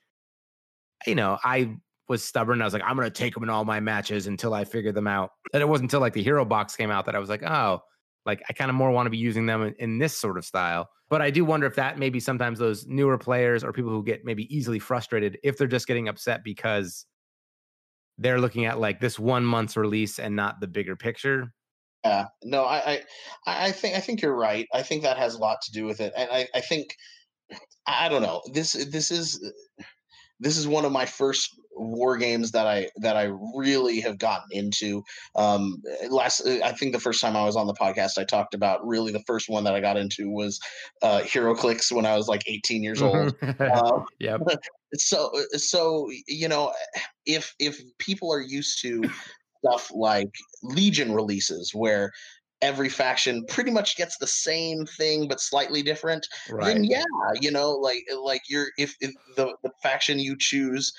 [1.04, 1.74] you know, I
[2.08, 2.60] was stubborn.
[2.60, 5.06] I was like, I'm to take them in all my matches until I figure them
[5.06, 5.30] out.
[5.52, 7.80] And it wasn't until like the hero box came out that I was like, oh,
[8.24, 10.44] Like I kind of more want to be using them in, in, this sort of
[10.44, 10.88] style.
[11.08, 14.24] But I do wonder if that maybe sometimes those newer players or people who get
[14.24, 17.06] maybe easily frustrated if they're just getting upset because
[18.18, 21.52] they're looking at like this one month's release and not the bigger picture.
[22.04, 23.02] Yeah, no, I,
[23.46, 24.68] I, I think I think you're right.
[24.72, 26.94] I think that has a lot to do with it, and I, I think
[27.86, 28.42] I don't know.
[28.52, 29.40] This this is
[30.38, 34.48] this is one of my first war games that I that I really have gotten
[34.50, 35.04] into.
[35.34, 38.86] Um, last, I think the first time I was on the podcast, I talked about
[38.86, 40.58] really the first one that I got into was
[41.02, 43.34] uh, HeroClix when I was like 18 years old.
[43.42, 44.40] uh, yep.
[44.94, 46.72] So so you know,
[47.26, 49.02] if if people are used to
[49.58, 50.30] stuff like
[50.62, 52.12] Legion releases where
[52.62, 56.64] every faction pretty much gets the same thing but slightly different right.
[56.64, 57.04] then yeah
[57.40, 60.92] you know like like you're if, if the, the faction you choose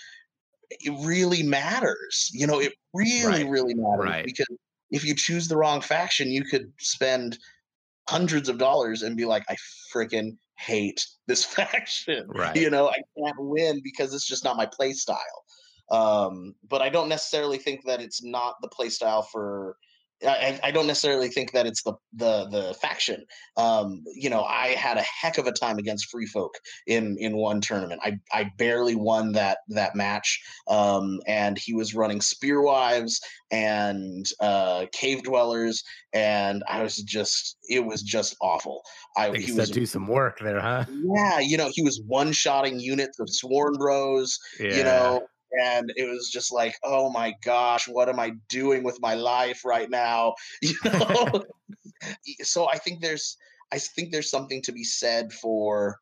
[0.70, 3.50] it really matters you know it really right.
[3.50, 4.26] really matters right.
[4.26, 4.48] because
[4.92, 7.38] if you choose the wrong faction you could spend
[8.10, 9.56] hundreds of dollars and be like i
[9.94, 14.66] freaking hate this faction right you know i can't win because it's just not my
[14.66, 15.44] play style
[15.92, 19.78] um but i don't necessarily think that it's not the play style for
[20.26, 23.24] I, I, don't necessarily think that it's the the the faction.
[23.56, 26.56] Um, you know, I had a heck of a time against Free Folk
[26.88, 28.02] in in one tournament.
[28.04, 33.20] I I barely won that that match, um, and he was running Spearwives
[33.52, 38.82] and uh, Cave Dwellers, and I was just it was just awful.
[39.16, 40.86] I he was do some work there, huh?
[40.90, 44.40] Yeah, you know, he was one shotting units of Sworn Bros.
[44.60, 44.76] Yeah.
[44.76, 45.28] You know,
[45.64, 49.64] and it was just like oh my gosh what am i doing with my life
[49.66, 50.34] right now?
[50.62, 51.44] You know?
[52.42, 53.38] So i think there's
[53.72, 56.00] i think there's something to be said for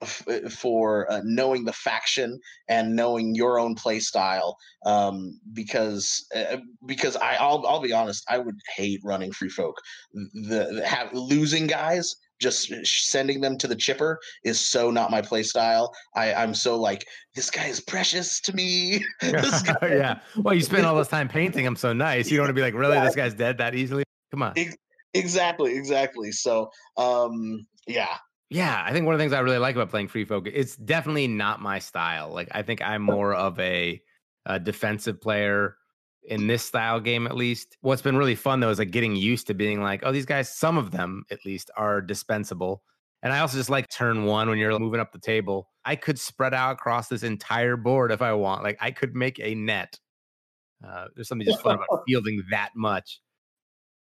[0.00, 6.58] uh, for uh, knowing the faction and knowing your own play style um, because uh,
[6.86, 9.76] because I I'll, I'll be honest I would hate running free folk.
[10.12, 15.22] The, the have losing guys just sending them to the chipper is so not my
[15.22, 15.94] play style.
[16.16, 19.02] I, I'm so like, this guy is precious to me.
[19.22, 20.18] yeah.
[20.36, 22.30] Well, you spend all this time painting him so nice.
[22.30, 24.04] You don't want to be like, really, this guy's dead that easily?
[24.30, 24.54] Come on.
[25.14, 26.32] Exactly, exactly.
[26.32, 28.16] So um yeah.
[28.50, 30.76] Yeah, I think one of the things I really like about playing free folk, it's
[30.76, 32.30] definitely not my style.
[32.32, 34.00] Like I think I'm more of a,
[34.44, 35.76] a defensive player
[36.24, 37.76] in this style game at least.
[37.80, 40.54] What's been really fun though is like getting used to being like, oh, these guys,
[40.54, 42.82] some of them at least are dispensable.
[43.22, 45.68] And I also just like turn one when you're moving up the table.
[45.84, 48.64] I could spread out across this entire board if I want.
[48.64, 49.98] Like I could make a net.
[50.84, 53.20] Uh, there's something just fun about fielding that much.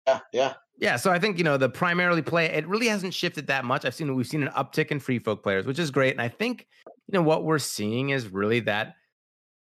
[0.05, 0.95] Yeah, yeah, yeah.
[0.97, 2.45] So I think you know the primarily play.
[2.47, 3.85] It really hasn't shifted that much.
[3.85, 6.11] I've seen we've seen an uptick in free folk players, which is great.
[6.11, 8.95] And I think you know what we're seeing is really that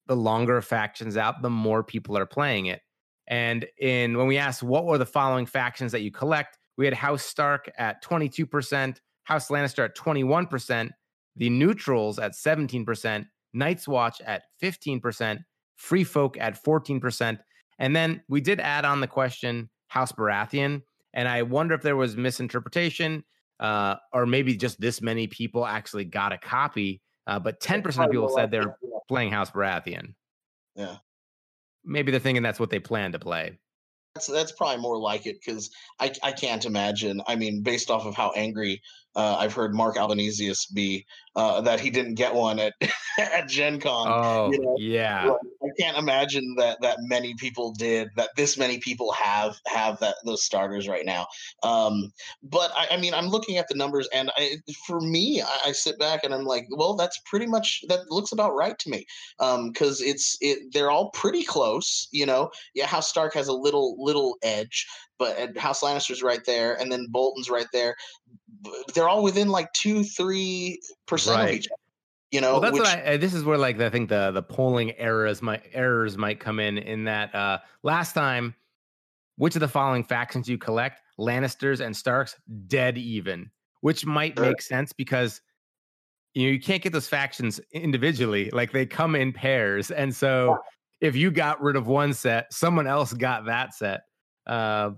[0.08, 2.82] the longer factions out, the more people are playing it.
[3.28, 6.94] And in when we asked what were the following factions that you collect, we had
[6.94, 10.90] House Stark at 22%, House Lannister at 21%,
[11.36, 15.40] the neutrals at 17%, Night's Watch at 15%,
[15.78, 17.40] Free Folk at 14%.
[17.80, 20.82] And then we did add on the question House Baratheon.
[21.14, 23.24] And I wonder if there was misinterpretation
[23.60, 27.02] uh, or maybe just this many people actually got a copy.
[27.28, 28.76] Uh, but 10% of people said they're
[29.08, 30.14] playing House Baratheon.
[30.76, 30.98] Yeah.
[31.84, 33.60] Maybe they're thinking that's what they plan to play.
[34.16, 37.22] That's that's probably more like it because I I can't imagine.
[37.28, 38.80] I mean, based off of how angry
[39.16, 42.74] uh, I've heard Mark Albanesius be uh, that he didn't get one at
[43.20, 44.08] at Gen Con.
[44.08, 44.76] Oh, you know?
[44.78, 45.34] yeah.
[45.80, 48.30] Can't imagine that that many people did that.
[48.36, 51.28] This many people have have that those starters right now.
[51.64, 54.58] Um, but I, I, mean, I'm looking at the numbers, and I,
[54.88, 58.32] for me, I, I, sit back and I'm like, well, that's pretty much that looks
[58.32, 59.06] about right to me.
[59.38, 62.08] Because um, it's it, they're all pretty close.
[62.12, 64.88] You know, yeah, House Stark has a little little edge,
[65.20, 67.96] but House Lannister's right there, and then Bolton's right there.
[68.94, 71.50] They're all within like two, three percent right.
[71.50, 71.83] of each other.
[72.34, 74.42] You know, well, that's which, what I, this is where like I think the the
[74.42, 76.80] polling errors might errors might come in.
[76.80, 78.56] In that uh last time,
[79.36, 84.64] which of the following factions you collect, Lannisters and Starks, dead even, which might make
[84.64, 85.42] sense because
[86.34, 90.58] you know you can't get those factions individually; like they come in pairs, and so
[91.02, 94.06] if you got rid of one set, someone else got that set.
[94.48, 94.90] Uh,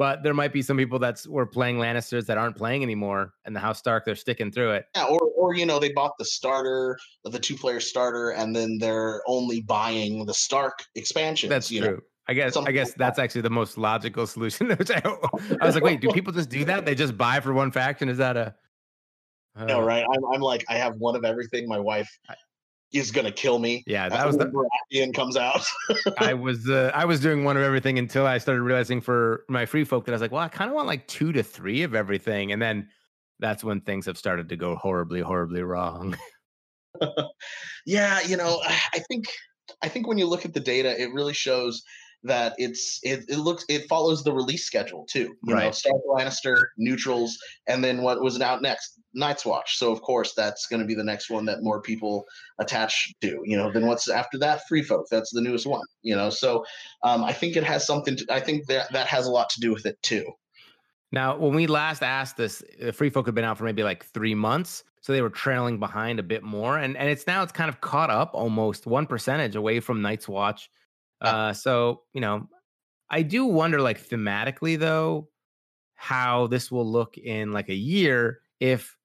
[0.00, 3.54] but there might be some people that's were playing Lannisters that aren't playing anymore, and
[3.54, 4.86] the House Stark they're sticking through it.
[4.96, 8.78] Yeah, or or you know they bought the starter, the two player starter, and then
[8.78, 11.50] they're only buying the Stark expansion.
[11.50, 11.80] That's true.
[11.80, 11.98] Know?
[12.28, 13.24] I guess I guess like that's that.
[13.24, 14.68] actually the most logical solution.
[14.70, 15.02] Which I,
[15.60, 16.86] I was like, wait, do people just do that?
[16.86, 18.08] They just buy for one faction?
[18.08, 18.54] Is that a
[19.54, 20.06] uh, no, right?
[20.10, 21.68] I'm, I'm like, I have one of everything.
[21.68, 22.08] My wife
[22.92, 23.84] is gonna kill me.
[23.86, 25.64] Yeah, that was the Baratheon comes out.
[26.18, 29.66] I was uh, I was doing one of everything until I started realizing for my
[29.66, 31.82] free folk that I was like, well, I kind of want like two to three
[31.82, 32.88] of everything, and then
[33.38, 36.16] that's when things have started to go horribly, horribly wrong.
[37.86, 39.26] yeah, you know, I think
[39.82, 41.82] I think when you look at the data, it really shows
[42.22, 45.34] that it's it, it looks it follows the release schedule too.
[45.44, 45.66] You right.
[45.66, 49.00] know, Stark Lannister, neutrals, and then what was out next?
[49.14, 49.78] Night's Watch.
[49.78, 52.24] So of course that's going to be the next one that more people
[52.60, 53.40] attach to.
[53.44, 54.60] You know, then what's after that?
[54.68, 55.06] Free Folk.
[55.10, 55.84] That's the newest one.
[56.02, 56.64] You know, so
[57.02, 58.16] um, I think it has something.
[58.16, 60.24] To, I think that that has a lot to do with it too.
[61.12, 64.04] Now, when we last asked this, the Free Folk had been out for maybe like
[64.04, 67.52] three months, so they were trailing behind a bit more, and and it's now it's
[67.52, 70.70] kind of caught up almost one percentage away from Night's Watch
[71.20, 72.48] uh, so you know,
[73.08, 75.28] I do wonder, like thematically though,
[75.94, 78.96] how this will look in like a year if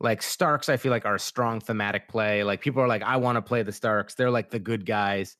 [0.00, 2.44] like Starks, I feel like are a strong thematic play.
[2.44, 4.14] Like people are like, I want to play the Starks.
[4.14, 5.36] They're like the good guys.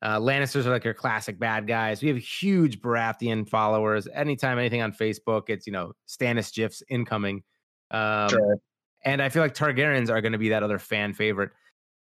[0.00, 2.02] Uh, Lannisters are like your classic bad guys.
[2.02, 4.06] We have huge Baratheon followers.
[4.14, 7.42] Anytime anything on Facebook, it's you know Stannis gifs incoming.
[7.90, 8.56] Um, sure.
[9.04, 11.50] And I feel like Targaryens are going to be that other fan favorite.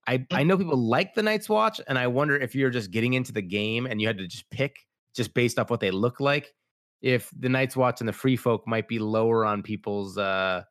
[0.06, 0.26] I mm.
[0.32, 3.32] I know people like the Night's Watch, and I wonder if you're just getting into
[3.32, 4.76] the game and you had to just pick
[5.14, 6.52] just based off what they look like,
[7.00, 10.62] if the Night's Watch and the Free Folk might be lower on people's uh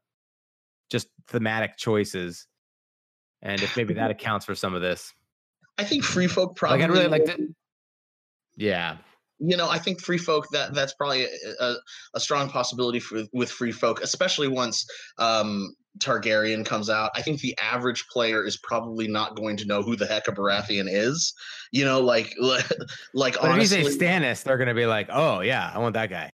[0.90, 2.48] just thematic choices,
[3.42, 5.14] and if maybe that accounts for some of this.
[5.78, 6.80] I think Free Folk probably.
[6.80, 7.48] Like I'd really like to.
[8.58, 8.98] Yeah,
[9.42, 11.28] you know, I think free folk that that's probably a,
[11.60, 11.76] a,
[12.14, 14.86] a, strong possibility for with free folk, especially once
[15.18, 19.82] um, Targaryen comes out, I think the average player is probably not going to know
[19.82, 21.34] who the heck a Baratheon is.
[21.72, 22.34] You know, like
[23.14, 25.80] like but honestly, if you say Stannis, they're going to be like, "Oh yeah, I
[25.80, 26.30] want that guy."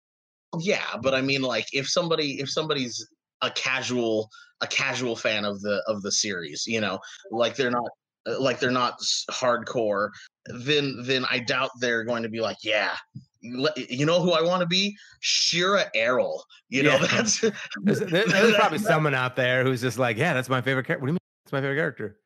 [0.58, 3.06] Yeah, but I mean, like if somebody if somebody's
[3.42, 4.28] a casual
[4.60, 6.98] a casual fan of the of the series, you know,
[7.30, 7.90] like they're not
[8.38, 10.10] like they're not hardcore,
[10.46, 12.94] then then I doubt they're going to be like, "Yeah,
[13.42, 14.96] you know who I want to be?
[15.20, 16.44] Shira Errol.
[16.68, 17.06] You know, yeah.
[17.10, 17.40] that's
[17.82, 21.02] there's, there's probably someone out there who's just like, yeah, that's my favorite character.
[21.02, 21.18] What do you mean?
[21.44, 22.18] It's my favorite character.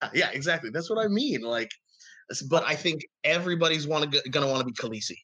[0.00, 0.70] Uh, yeah, exactly.
[0.70, 1.42] That's what I mean.
[1.42, 1.70] Like,
[2.48, 5.16] but I think everybody's want to gonna want to be Khaleesi.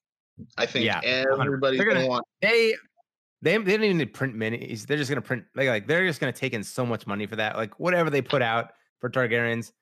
[0.57, 2.25] I think yeah, everybody's gonna, gonna, want.
[2.43, 2.75] They
[3.43, 4.87] they they don't even need to print minis.
[4.87, 7.37] They're just gonna print like like they're just gonna take in so much money for
[7.37, 7.57] that.
[7.57, 9.73] Like whatever they put out for Targaryens,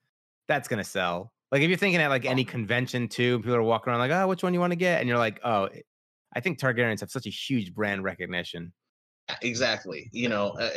[0.48, 1.32] that's gonna sell.
[1.52, 4.26] Like if you're thinking at like any convention too, people are walking around like, oh,
[4.26, 5.00] which one you want to get?
[5.00, 5.68] And you're like, oh,
[6.34, 8.72] I think Targaryens have such a huge brand recognition.
[9.42, 10.08] Exactly.
[10.12, 10.70] You know, uh,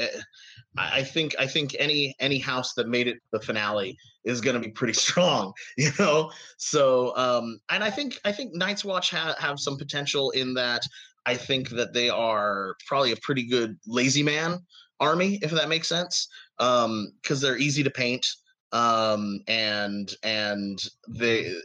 [0.78, 4.60] I think I think any any house that made it the finale is going to
[4.60, 5.54] be pretty strong.
[5.78, 10.32] You know, so um, and I think I think Night's Watch ha- have some potential
[10.32, 10.82] in that.
[11.26, 14.60] I think that they are probably a pretty good lazy man
[15.00, 16.28] army, if that makes sense,
[16.58, 18.26] because um, they're easy to paint
[18.72, 21.62] um, and and the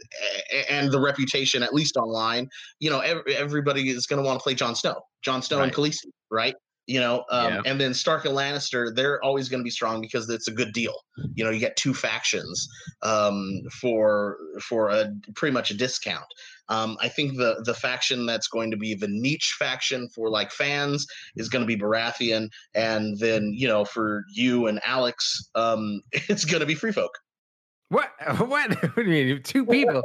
[0.69, 2.49] and the reputation, at least online.
[2.79, 5.65] You know, every, everybody is going to want to play Jon Snow, Jon Snow right.
[5.65, 6.55] and Khaleesi, right?
[6.87, 7.61] You know, um, yeah.
[7.65, 10.71] and then Stark and Lannister, they're always going to be strong because it's a good
[10.71, 10.93] deal.
[11.33, 12.67] You know, you get two factions
[13.01, 16.25] um, for for a pretty much a discount.
[16.69, 20.51] Um, I think the the faction that's going to be the niche faction for like
[20.51, 26.01] fans is going to be Baratheon, and then you know for you and Alex, um,
[26.11, 27.11] it's going to be Free Folk.
[27.89, 28.11] What?
[28.37, 28.71] What?
[28.81, 29.43] what do you mean?
[29.43, 30.03] Two people?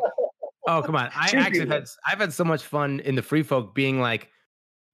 [0.68, 1.10] Oh come on!
[1.14, 4.28] I actually had I've had so much fun in the Free Folk being like,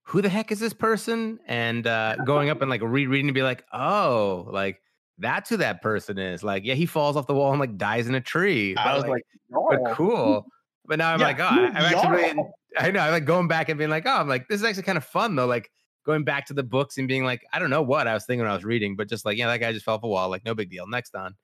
[0.07, 1.39] who the heck is this person?
[1.47, 4.81] And uh, going up and like rereading and be like, oh, like
[5.19, 6.43] that's who that person is.
[6.43, 8.75] Like, yeah, he falls off the wall and like dies in a tree.
[8.75, 10.47] But I was like, like but cool.
[10.89, 12.43] But now I'm yeah, like, oh, I'm actually really,
[12.79, 14.85] I know, I'm like going back and being like, oh, I'm like, this is actually
[14.85, 15.47] kind of fun though.
[15.47, 15.69] Like
[16.05, 18.43] going back to the books and being like, I don't know what I was thinking
[18.43, 20.29] when I was reading, but just like, yeah, that guy just fell off a wall.
[20.29, 20.87] Like, no big deal.
[20.87, 21.35] Next on.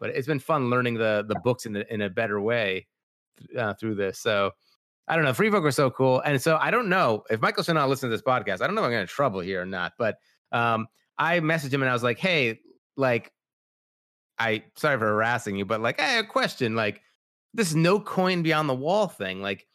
[0.00, 2.86] But it's been fun learning the the books in a, in a better way
[3.58, 4.18] uh, through this.
[4.18, 4.52] So
[5.08, 5.34] I don't know.
[5.34, 8.08] Free folk are so cool, and so I don't know if Michael should not listen
[8.08, 8.60] to this podcast.
[8.60, 9.92] I don't know if I'm going to trouble here or not.
[9.98, 10.16] But
[10.52, 10.86] um,
[11.18, 12.60] I messaged him and I was like, hey,
[12.96, 13.32] like,
[14.38, 16.74] I sorry for harassing you, but like, I have a question.
[16.74, 17.02] Like,
[17.54, 19.66] this no coin beyond the wall thing like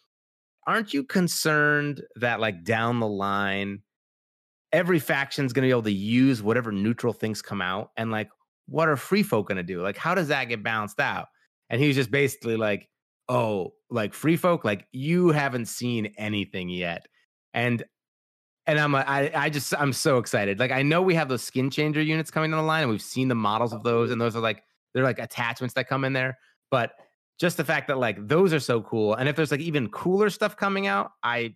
[0.65, 3.81] aren't you concerned that like down the line
[4.71, 8.29] every faction's going to be able to use whatever neutral things come out and like
[8.67, 11.27] what are free folk going to do like how does that get balanced out
[11.69, 12.89] and he was just basically like
[13.29, 17.07] oh like free folk like you haven't seen anything yet.
[17.53, 17.83] And
[18.65, 20.59] and i'm I, I just i'm so excited.
[20.59, 23.01] Like i know we have those skin changer units coming down the line and we've
[23.01, 24.63] seen the models of those and those are like
[24.93, 26.37] they're like attachments that come in there.
[26.71, 26.93] But
[27.39, 30.29] just the fact that like those are so cool and if there's like even cooler
[30.29, 31.53] stuff coming out i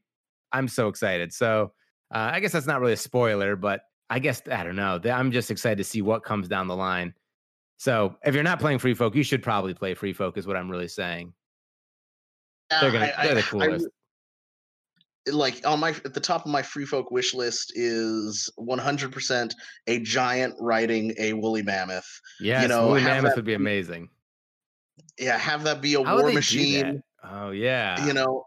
[0.51, 1.33] i'm so excited.
[1.33, 1.73] So
[2.13, 5.31] uh, i guess that's not really a spoiler but i guess i don't know i'm
[5.31, 7.13] just excited to see what comes down the line.
[7.81, 10.37] So if you're not playing Free Folk, you should probably play Free Folk.
[10.37, 11.33] Is what I'm really saying.
[12.79, 13.79] They're gonna, I, they're the I- I
[15.27, 19.51] like on my at the top of my free folk wish list is 100%
[19.87, 22.07] a giant riding a woolly mammoth.
[22.39, 24.09] yes, know, Woolly Mammoth that would be amazing.
[25.19, 27.03] Yeah, have that be a How war machine.
[27.23, 28.03] Oh yeah.
[28.05, 28.45] You know,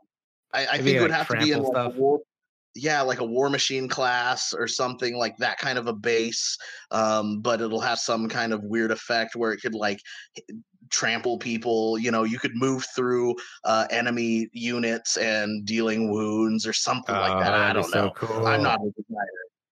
[0.52, 2.20] I, I think it would like, have to be in like a war,
[2.74, 6.58] yeah, like a war machine class or something like that kind of a base.
[6.90, 10.00] Um, but it'll have some kind of weird effect where it could like
[10.90, 11.98] trample people.
[11.98, 17.42] You know, you could move through uh, enemy units and dealing wounds or something like
[17.42, 17.52] that.
[17.54, 18.10] Oh, I don't so know.
[18.16, 18.46] cool.
[18.46, 19.26] I'm not a designer.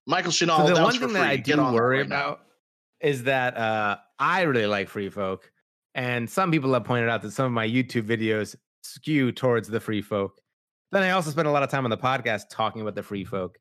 [0.06, 1.36] Michael Shinall, So the that one thing that I.
[1.36, 2.16] Get do worry right now.
[2.26, 2.40] about
[3.00, 5.50] is that uh, I really like Free Folk,
[5.94, 9.80] and some people have pointed out that some of my YouTube videos skew towards the
[9.80, 10.40] Free Folk.
[10.90, 13.24] Then I also spend a lot of time on the podcast talking about the Free
[13.24, 13.58] Folk.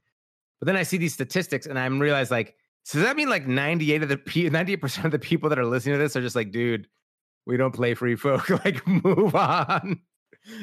[0.60, 3.48] But then I see these statistics, and I'm realized like, so does that mean like
[3.48, 6.22] 98 of the pe- 98 percent of the people that are listening to this are
[6.22, 6.88] just like, dude,
[7.46, 8.50] we don't play Free Folk.
[8.66, 10.00] like, move on.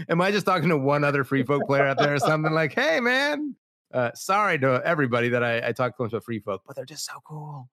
[0.09, 2.53] Am I just talking to one other Free Folk player out there or something?
[2.53, 3.55] Like, hey man,
[3.93, 7.07] uh, sorry to everybody that I, I talked to about free folk, but they're just
[7.07, 7.68] so cool.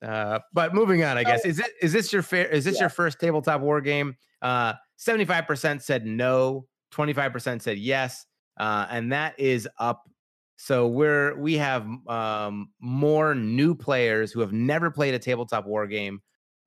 [0.00, 2.88] Uh, but moving on, I guess is it is this your fair is this your
[2.88, 4.16] first tabletop war game?
[4.40, 8.26] Uh, Seventy five percent said no, twenty five percent said yes,
[8.58, 10.08] uh, and that is up.
[10.56, 15.86] So we're we have um, more new players who have never played a tabletop war
[15.86, 16.20] game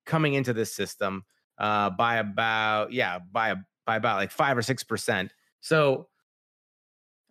[0.05, 1.23] coming into this system
[1.57, 5.33] uh, by about yeah by a- by about like five or six percent.
[5.61, 6.07] So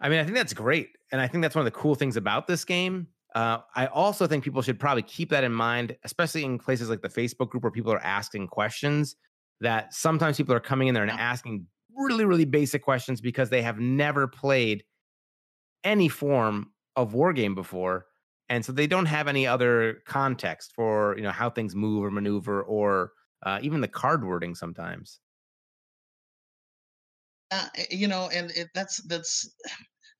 [0.00, 0.90] I mean, I think that's great.
[1.12, 3.08] And I think that's one of the cool things about this game.
[3.34, 7.02] Uh, I also think people should probably keep that in mind, especially in places like
[7.02, 9.16] the Facebook group where people are asking questions.
[9.60, 11.66] That sometimes people are coming in there and asking
[11.96, 14.84] really, really basic questions because they have never played
[15.84, 18.06] any form of war game before.
[18.54, 22.10] And so they don't have any other context for you know how things move or
[22.12, 23.10] maneuver or
[23.42, 25.18] uh, even the card wording sometimes.
[27.50, 29.50] uh, you know and it, that's that's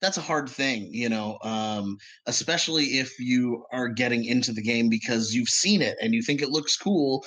[0.01, 4.89] that's a hard thing you know um especially if you are getting into the game
[4.89, 7.25] because you've seen it and you think it looks cool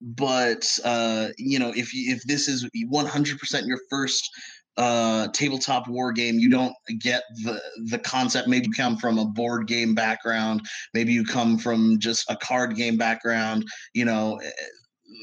[0.00, 4.30] but uh you know if you if this is 100% your first
[4.78, 7.60] uh tabletop war game you don't get the
[7.90, 8.48] the concept.
[8.48, 10.62] Maybe you come from a board game background.
[10.94, 13.66] Maybe you come from just a card game background.
[13.92, 14.50] You know eh,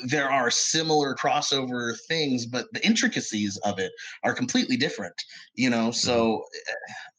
[0.08, 3.91] there are similar crossover things but the intricacies of it
[4.24, 5.14] are completely different
[5.56, 5.91] you know?
[5.91, 6.43] So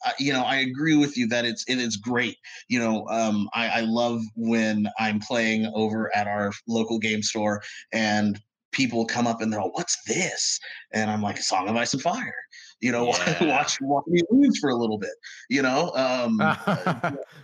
[0.04, 2.36] uh, you know i agree with you that it's it is great.
[2.68, 7.62] You know um i i love when i'm playing over at our local game store
[7.92, 8.38] and
[8.76, 10.60] people come up and they're like what's this
[10.92, 12.34] and i'm like song of ice and fire
[12.80, 13.06] you know
[13.40, 13.56] Yeah.
[13.56, 15.14] watch watch me lose for a little bit
[15.48, 17.10] you know um uh,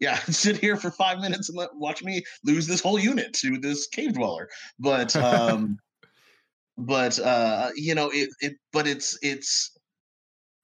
[0.00, 3.58] yeah, sit here for five minutes and let, watch me lose this whole unit to
[3.58, 4.48] this cave dweller.
[4.78, 5.78] But um,
[6.78, 8.54] but uh, you know it, it.
[8.72, 9.76] But it's it's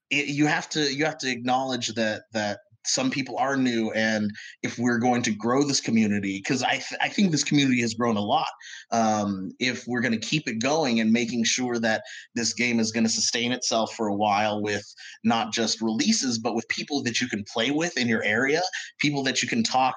[0.09, 4.31] it, you have to you have to acknowledge that that some people are new and
[4.61, 7.93] if we're going to grow this community because I, th- I think this community has
[7.93, 8.49] grown a lot
[8.91, 12.03] um, if we're going to keep it going and making sure that
[12.35, 14.85] this game is going to sustain itself for a while with
[15.23, 18.61] not just releases but with people that you can play with in your area
[18.99, 19.95] people that you can talk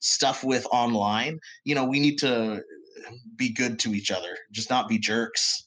[0.00, 2.62] stuff with online you know we need to
[3.36, 5.66] be good to each other just not be jerks.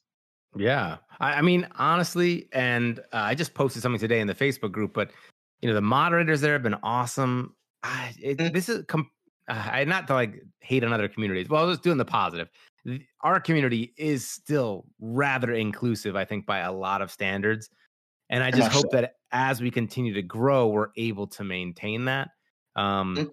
[0.58, 4.72] Yeah, I, I mean, honestly, and uh, I just posted something today in the Facebook
[4.72, 5.12] group, but
[5.62, 7.56] you know, the moderators there have been awesome.
[7.84, 8.54] I, it, Mm.
[8.54, 9.10] this is com-
[9.48, 11.50] uh, I not to like hate on other communities.
[11.50, 12.50] Well, I was doing the positive.
[13.22, 17.70] Our community is still rather inclusive, I think, by a lot of standards,
[18.30, 22.30] and I just hope that as we continue to grow, we're able to maintain that.
[22.76, 23.30] Um, Mm.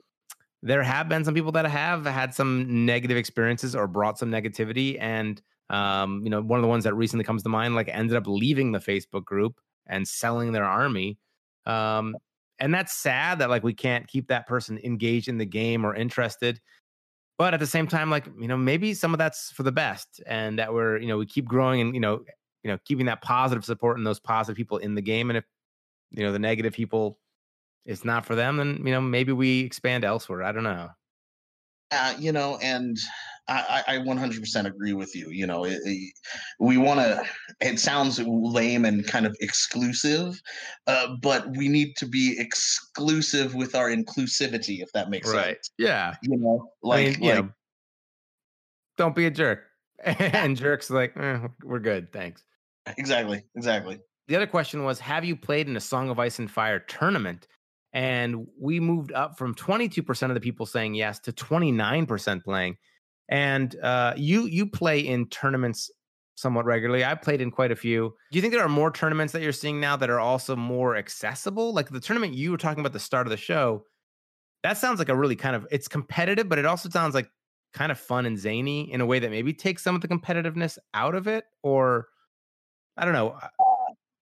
[0.61, 4.97] There have been some people that have had some negative experiences or brought some negativity,
[5.01, 8.17] and um, you know, one of the ones that recently comes to mind, like ended
[8.17, 11.17] up leaving the Facebook group and selling their army.
[11.69, 12.17] Um,
[12.59, 15.95] and that's sad that like we can't keep that person engaged in the game or
[15.95, 16.61] interested.
[17.37, 20.21] But at the same time, like, you know, maybe some of that's for the best
[20.27, 22.25] and that we're, you know, we keep growing and, you know,
[22.65, 25.31] you know, keeping that positive support and those positive people in the game.
[25.31, 25.45] And if,
[26.11, 27.21] you know, the negative people
[27.89, 30.43] it's not for them, then, you know, maybe we expand elsewhere.
[30.43, 30.91] I don't know.
[31.91, 32.97] Uh, you know, and
[33.49, 35.31] I, I I 100% agree with you.
[35.31, 36.13] You know, it, it-
[36.61, 37.25] we want to.
[37.61, 40.41] It sounds lame and kind of exclusive,
[40.87, 45.71] uh, but we need to be exclusive with our inclusivity, if that makes sense.
[45.79, 46.15] Yeah.
[46.23, 47.51] You know, like, I mean, like know,
[48.97, 49.65] don't be a jerk.
[50.05, 52.13] and jerks like, eh, we're good.
[52.13, 52.45] Thanks.
[52.97, 53.99] exactly, exactly.
[54.29, 57.47] the other question was have you played in a song of ice and fire tournament
[57.93, 62.77] and we moved up from 22% of the people saying yes to 29% playing
[63.29, 65.91] And uh, you you play in tournaments
[66.39, 67.03] somewhat regularly.
[67.03, 68.15] I've played in quite a few.
[68.31, 70.97] Do you think there are more tournaments that you're seeing now that are also more
[70.97, 71.75] accessible?
[71.75, 73.85] Like the tournament you were talking about the start of the show,
[74.63, 77.29] that sounds like a really kind of it's competitive, but it also sounds like
[77.75, 80.79] kind of fun and zany in a way that maybe takes some of the competitiveness
[80.95, 81.45] out of it.
[81.63, 82.09] Or
[82.97, 83.37] I don't know.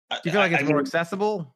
[0.10, 1.56] Do you feel like it's I, I more mean, accessible?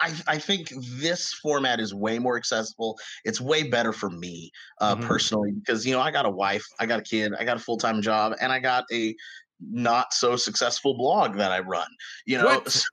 [0.00, 2.98] I, I think this format is way more accessible.
[3.24, 5.06] It's way better for me uh, mm-hmm.
[5.06, 7.60] personally because you know I got a wife, I got a kid, I got a
[7.60, 9.14] full time job, and I got a
[9.60, 11.88] not so successful blog that I run.
[12.26, 12.88] You know, so,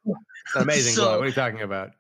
[0.56, 1.16] amazing so, blog.
[1.18, 1.92] What are you talking about?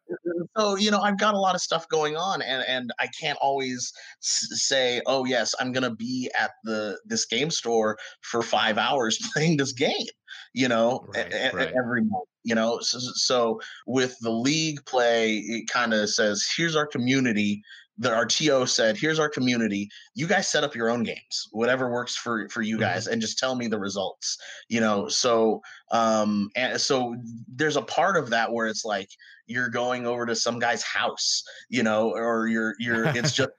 [0.57, 3.37] So you know, I've got a lot of stuff going on, and and I can't
[3.41, 9.19] always say, oh yes, I'm gonna be at the this game store for five hours
[9.33, 10.07] playing this game.
[10.53, 11.73] You know, right, right.
[11.75, 12.27] every month.
[12.43, 17.63] You know, so, so with the league play, it kind of says, here's our community
[17.97, 19.89] the RTO said, "Here's our community.
[20.15, 22.83] You guys set up your own games, whatever works for for you mm-hmm.
[22.83, 24.37] guys, and just tell me the results."
[24.67, 27.15] You know, so um, and so
[27.47, 29.09] there's a part of that where it's like
[29.45, 33.51] you're going over to some guy's house, you know, or you're you're it's just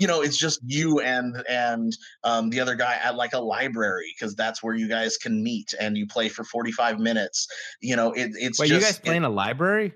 [0.00, 4.12] you know it's just you and and um, the other guy at like a library
[4.18, 7.46] because that's where you guys can meet and you play for 45 minutes
[7.80, 9.92] you know it, it's wait just, you guys play in a library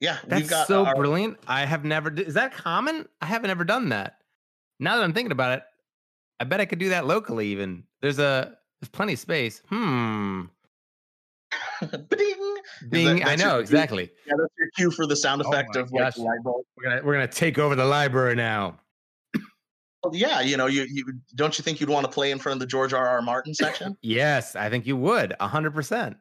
[0.00, 1.38] yeah, that's got, so brilliant.
[1.46, 2.12] I have never.
[2.12, 3.08] Is that common?
[3.20, 4.18] I haven't ever done that.
[4.78, 5.64] Now that I'm thinking about it,
[6.40, 7.48] I bet I could do that locally.
[7.48, 9.62] Even there's a there's plenty of space.
[9.68, 10.42] Hmm.
[12.88, 13.18] Bing.
[13.18, 14.10] That, I know exactly.
[14.26, 16.62] Yeah, that's your cue for the sound oh effect oh of like library.
[16.76, 18.80] We're gonna we're gonna take over the library now.
[20.02, 21.04] Well, yeah, you know, you, you
[21.34, 23.08] don't you think you'd want to play in front of the George R.
[23.08, 23.22] R.
[23.22, 23.96] Martin section?
[24.02, 26.18] yes, I think you would, hundred percent.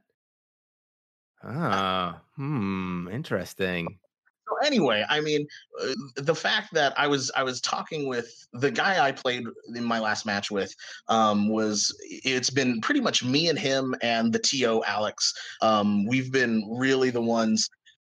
[1.44, 4.00] Ah, hmm, interesting.
[4.48, 5.48] So anyway, I mean,
[5.82, 9.84] uh, the fact that I was I was talking with the guy I played in
[9.84, 10.74] my last match with
[11.08, 15.34] um, was it's been pretty much me and him and the TO Alex.
[15.62, 17.70] Um, we've been really the ones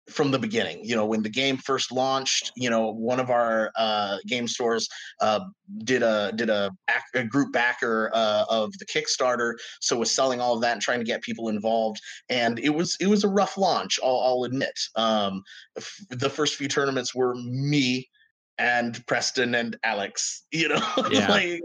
[0.09, 0.83] from the beginning.
[0.83, 4.87] You know, when the game first launched, you know, one of our uh, game stores
[5.21, 5.41] uh,
[5.83, 10.39] did a did a, back, a group backer uh, of the Kickstarter, so was selling
[10.39, 11.99] all of that and trying to get people involved.
[12.29, 13.99] And it was it was a rough launch.
[14.03, 14.77] I'll, I'll admit.
[14.95, 15.43] Um,
[15.77, 18.09] f- the first few tournaments were me
[18.57, 20.45] and Preston and Alex.
[20.51, 21.27] You know, yeah.
[21.27, 21.61] playing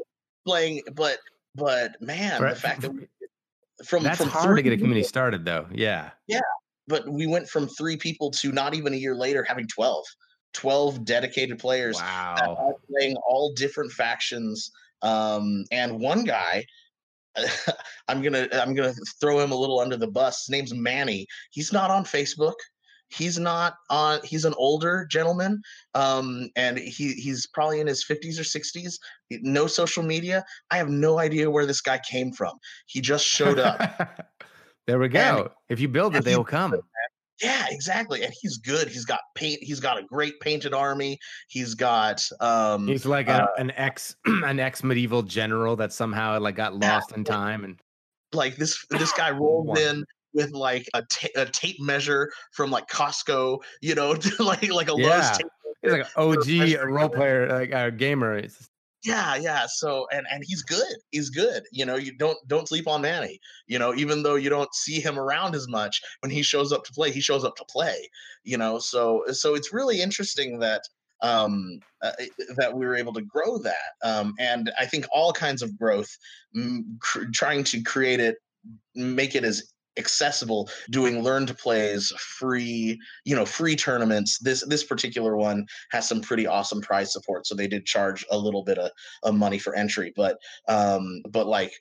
[0.47, 1.19] playing, but
[1.55, 2.93] but man, the fact that.
[2.93, 3.07] We,
[3.85, 6.39] from that's from hard to get a community started though yeah yeah
[6.87, 10.05] but we went from three people to not even a year later having 12
[10.55, 12.75] 12 dedicated players wow.
[12.91, 14.71] playing all different factions
[15.03, 16.65] um, and one guy
[18.09, 21.73] i'm gonna i'm gonna throw him a little under the bus his name's manny he's
[21.73, 22.55] not on facebook
[23.09, 25.61] he's not on he's an older gentleman
[25.95, 28.99] um, and he he's probably in his 50s or 60s
[29.43, 32.57] no social media i have no idea where this guy came from
[32.87, 34.29] he just showed up
[34.87, 35.43] There we go.
[35.43, 36.75] And, if you build it, they will come.
[37.43, 38.23] Yeah, exactly.
[38.23, 38.89] And he's good.
[38.89, 39.59] He's got paint.
[39.63, 41.19] He's got a great painted army.
[41.49, 42.23] He's got.
[42.41, 46.75] um He's like a, uh, an ex an ex medieval general that somehow like got
[46.75, 47.81] lost yeah, in time and.
[48.33, 51.05] Like this, this guy rolled in with like a,
[51.37, 55.09] a tape measure from like Costco, you know, like like a yeah.
[55.09, 55.47] Lowe's tape.
[55.83, 58.39] He's like an OG role player, like a gamer.
[58.39, 58.69] It's
[59.05, 59.67] yeah, yeah.
[59.67, 60.97] So and and he's good.
[61.11, 61.65] He's good.
[61.71, 63.39] You know, you don't don't sleep on Manny.
[63.67, 66.85] You know, even though you don't see him around as much, when he shows up
[66.85, 68.09] to play, he shows up to play.
[68.45, 70.83] You know, so so it's really interesting that
[71.21, 72.13] um, uh,
[72.57, 73.93] that we were able to grow that.
[74.03, 76.17] Um, and I think all kinds of growth,
[77.01, 78.37] cr- trying to create it,
[78.95, 84.83] make it as accessible doing learn to plays free you know free tournaments this this
[84.83, 88.79] particular one has some pretty awesome prize support so they did charge a little bit
[88.79, 88.91] of,
[89.23, 90.39] of money for entry but
[90.69, 91.73] um but like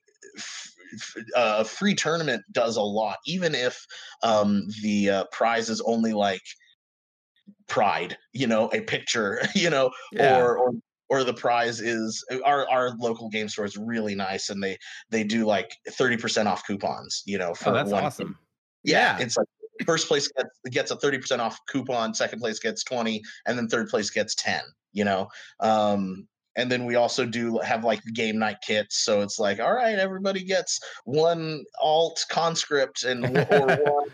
[1.35, 3.85] uh, a free tournament does a lot even if
[4.21, 6.43] um the uh, prize is only like
[7.67, 10.39] pride you know a picture you know yeah.
[10.39, 10.73] or or
[11.09, 14.77] or the prize is uh, our our local game store is really nice and they
[15.09, 18.37] they do like 30% off coupons you know for oh, that's one awesome.
[18.83, 19.47] yeah, yeah, it's like
[19.85, 23.89] first place gets gets a 30% off coupon second place gets 20 and then third
[23.89, 24.61] place gets 10
[24.93, 25.27] you know?
[25.59, 29.73] Um and then we also do have like game night kits so it's like all
[29.73, 34.09] right everybody gets one alt conscript and or one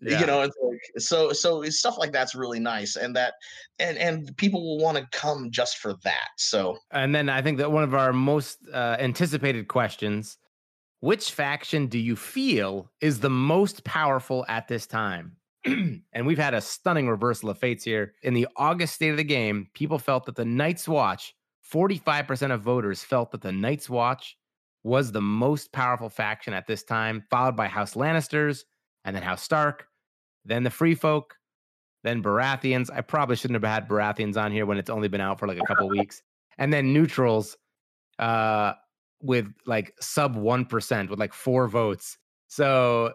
[0.00, 0.20] yeah.
[0.20, 3.34] you know it's like so so stuff like that's really nice and that
[3.78, 6.78] and and people will want to come just for that so.
[6.90, 10.38] And then i think that one of our most uh, anticipated questions
[11.00, 15.36] which faction do you feel is the most powerful at this time?
[16.12, 18.12] And we've had a stunning reversal of fates here.
[18.22, 21.34] In the august state of the game people felt that the night's watch
[21.70, 24.36] 45% of voters felt that the Night's Watch
[24.82, 28.64] was the most powerful faction at this time, followed by House Lannisters,
[29.04, 29.86] and then House Stark,
[30.44, 31.34] then the Free Folk,
[32.02, 32.90] then Baratheons.
[32.92, 35.58] I probably shouldn't have had Baratheons on here when it's only been out for like
[35.58, 36.22] a couple weeks,
[36.58, 37.56] and then neutrals,
[38.18, 38.72] uh,
[39.22, 42.16] with like sub one percent with like four votes.
[42.48, 43.12] So,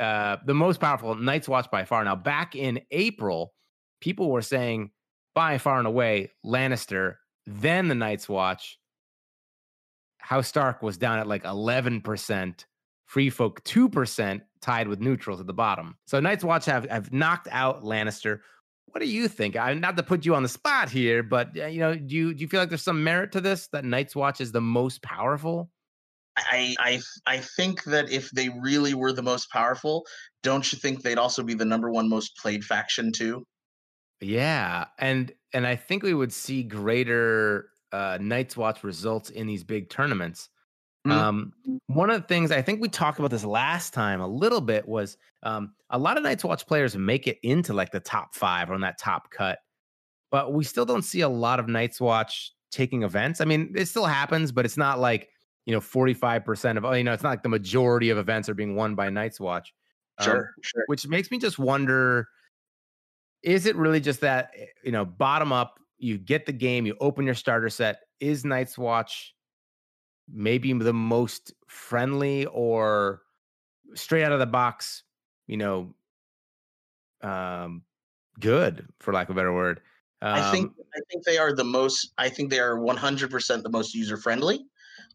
[0.00, 2.02] uh, the most powerful Night's Watch by far.
[2.04, 3.52] Now, back in April,
[4.00, 4.90] people were saying
[5.34, 7.16] by far and away Lannister,
[7.46, 8.78] then the Night's Watch.
[10.18, 12.66] House Stark was down at like eleven percent.
[13.10, 15.96] Free Folk two percent, tied with neutrals at the bottom.
[16.06, 18.38] So Night's Watch have, have knocked out Lannister.
[18.86, 19.56] What do you think?
[19.56, 22.32] I not to put you on the spot here, but uh, you know, do you
[22.32, 25.02] do you feel like there's some merit to this that Night's Watch is the most
[25.02, 25.72] powerful?
[26.36, 30.06] I I I think that if they really were the most powerful,
[30.44, 33.44] don't you think they'd also be the number one most played faction too?
[34.20, 39.64] Yeah, and and I think we would see greater uh, Night's Watch results in these
[39.64, 40.48] big tournaments
[41.06, 41.18] Mm-hmm.
[41.18, 41.52] Um,
[41.86, 44.86] one of the things I think we talked about this last time a little bit
[44.86, 48.70] was um, a lot of Night's Watch players make it into like the top five
[48.70, 49.60] on that top cut,
[50.30, 53.40] but we still don't see a lot of Night's Watch taking events.
[53.40, 55.30] I mean, it still happens, but it's not like
[55.64, 58.54] you know 45% of oh, you know, it's not like the majority of events are
[58.54, 59.72] being won by Night's Watch.
[60.18, 60.84] Um, sure, sure.
[60.86, 62.28] Which makes me just wonder
[63.42, 66.96] is it really just that eh, you know bottom up you get the game you
[67.00, 69.34] open your starter set is night's watch
[70.32, 73.22] maybe the most friendly or
[73.94, 75.02] straight out of the box,
[75.46, 75.94] you know,
[77.22, 77.82] um,
[78.38, 79.80] good for lack of a better word.
[80.22, 82.12] Um, I think um I think they are the most.
[82.18, 84.66] I think they are 100% the most user friendly,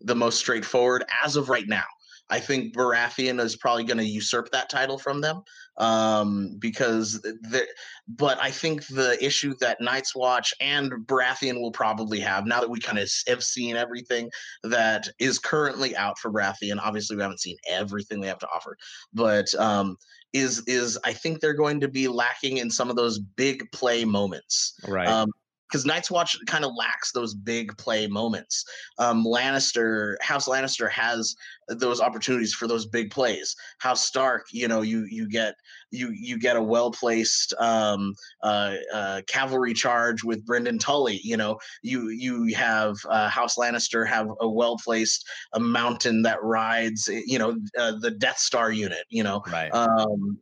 [0.01, 1.83] the most straightforward as of right now.
[2.29, 5.43] I think Baratheon is probably going to usurp that title from them
[5.77, 7.65] um, because the,
[8.07, 12.69] but I think the issue that Night's Watch and Baratheon will probably have now that
[12.69, 14.29] we kind of have seen everything
[14.63, 16.79] that is currently out for Baratheon.
[16.81, 18.77] Obviously, we haven't seen everything they have to offer,
[19.13, 19.97] but um,
[20.33, 24.05] is is I think they're going to be lacking in some of those big play
[24.05, 24.79] moments.
[24.87, 25.07] Right.
[25.07, 25.31] Um,
[25.67, 28.65] because Night's Watch kind of lacks those big play moments.
[28.99, 31.35] Um, Lannister, House Lannister has
[31.67, 33.55] those opportunities for those big plays.
[33.79, 35.55] House Stark, you know, you you get
[35.91, 38.13] you you get a well placed um,
[38.43, 41.19] uh, uh, cavalry charge with Brynden Tully.
[41.23, 46.43] You know, you you have uh, House Lannister have a well placed a mountain that
[46.43, 47.09] rides.
[47.25, 49.05] You know, uh, the Death Star unit.
[49.09, 49.73] You know, right.
[49.73, 50.37] Um,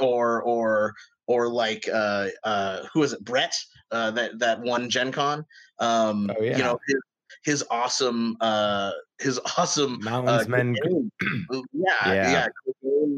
[0.00, 0.94] or or
[1.26, 3.24] or like uh, uh, who is it?
[3.24, 3.54] Brett
[3.90, 5.44] uh, that that won Gen Con.
[5.78, 6.56] Um, oh, yeah.
[6.56, 6.96] You know his,
[7.44, 10.76] his awesome uh, his awesome mountains uh, men.
[11.50, 11.60] yeah,
[12.06, 12.46] yeah, yeah,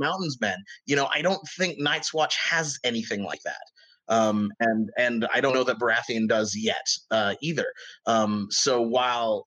[0.01, 0.57] mountains men.
[0.87, 3.62] You know, I don't think Night's Watch has anything like that.
[4.09, 7.66] Um, and and I don't know that Baratheon does yet uh, either.
[8.07, 9.47] Um, so while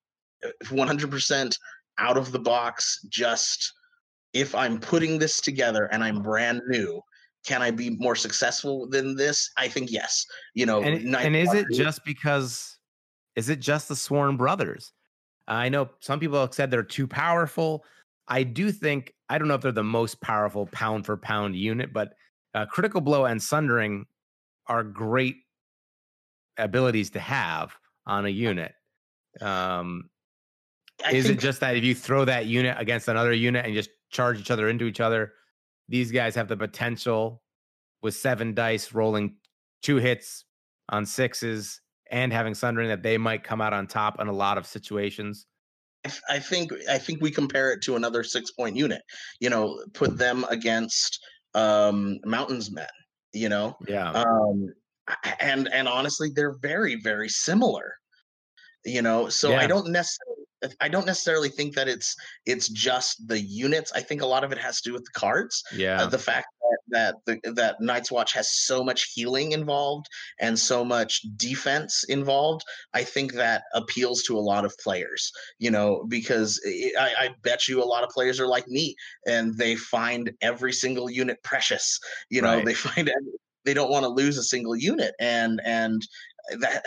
[0.64, 1.52] 100% uh,
[1.98, 3.74] out of the box, just
[4.32, 7.02] if I'm putting this together and I'm brand new,
[7.46, 9.52] can I be more successful than this?
[9.58, 10.26] I think yes.
[10.54, 12.78] You know, and, and is it just because?
[13.36, 14.94] Is it just the Sworn Brothers?
[15.48, 17.84] I know some people have said they're too powerful.
[18.28, 21.92] I do think I don't know if they're the most powerful pound for pound unit,
[21.92, 22.14] but
[22.54, 24.06] uh, Critical Blow and Sundering
[24.68, 25.38] are great
[26.58, 27.74] abilities to have
[28.06, 28.74] on a unit.
[29.42, 30.10] Um,
[31.12, 34.40] is it just that if you throw that unit against another unit and just charge
[34.40, 35.34] each other into each other,
[35.90, 37.42] these guys have the potential
[38.02, 39.36] with seven dice rolling
[39.82, 40.46] two hits
[40.90, 41.82] on sixes
[42.12, 45.48] and having Sundering that they might come out on top in a lot of situations.
[46.30, 49.02] I think I think we compare it to another six point unit.
[49.40, 51.20] You know, put them against
[51.56, 52.88] um, Mountains Men.
[53.32, 54.12] You know, yeah.
[54.12, 54.68] Um,
[55.40, 57.96] and and honestly, they're very very similar.
[58.86, 59.60] You know, so yeah.
[59.60, 60.33] I don't necessarily
[60.80, 63.92] I don't necessarily think that it's it's just the units.
[63.94, 65.64] I think a lot of it has to do with the cards.
[65.76, 66.02] Yeah.
[66.02, 70.08] Uh, the fact that that the, that Night's Watch has so much healing involved
[70.40, 72.64] and so much defense involved.
[72.94, 75.32] I think that appeals to a lot of players.
[75.60, 78.96] You know, because it, I, I bet you a lot of players are like me
[79.28, 82.00] and they find every single unit precious.
[82.30, 82.66] You know, right.
[82.66, 83.12] they find
[83.66, 86.06] they don't want to lose a single unit and and
[86.60, 86.86] that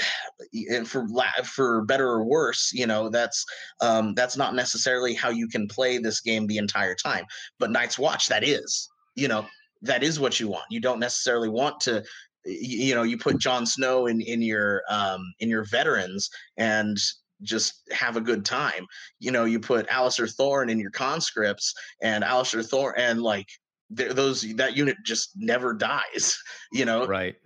[0.86, 1.06] for
[1.44, 3.44] for better or worse you know that's
[3.80, 7.24] um that's not necessarily how you can play this game the entire time
[7.58, 9.46] but night's watch that is you know
[9.82, 12.02] that is what you want you don't necessarily want to
[12.44, 16.96] you know you put Jon Snow in in your um in your veterans and
[17.42, 18.86] just have a good time
[19.18, 23.48] you know you put Alliser Thorne in your conscripts and Alliser Thorne and like
[23.90, 26.38] those that unit just never dies
[26.72, 27.06] you know?
[27.06, 27.36] Right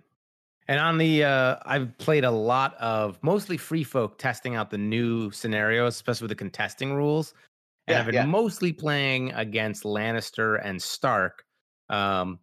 [0.71, 4.77] And on the, uh, I've played a lot of mostly free folk testing out the
[4.77, 7.33] new scenarios, especially with the contesting rules.
[7.87, 8.25] And Yeah, I've been yeah.
[8.25, 11.43] mostly playing against Lannister and Stark.
[11.89, 12.39] Um,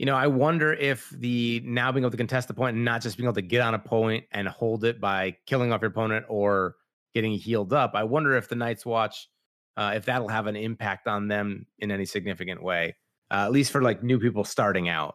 [0.00, 3.02] you know, I wonder if the now being able to contest the point and not
[3.02, 5.92] just being able to get on a point and hold it by killing off your
[5.92, 6.74] opponent or
[7.14, 7.92] getting healed up.
[7.94, 9.28] I wonder if the Night's Watch,
[9.76, 12.96] uh, if that'll have an impact on them in any significant way,
[13.30, 15.14] uh, at least for like new people starting out.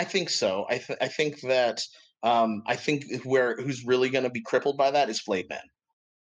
[0.00, 0.64] I think so.
[0.70, 1.82] I th- I think that
[2.22, 5.60] um, I think where who's really going to be crippled by that is Flayed Man.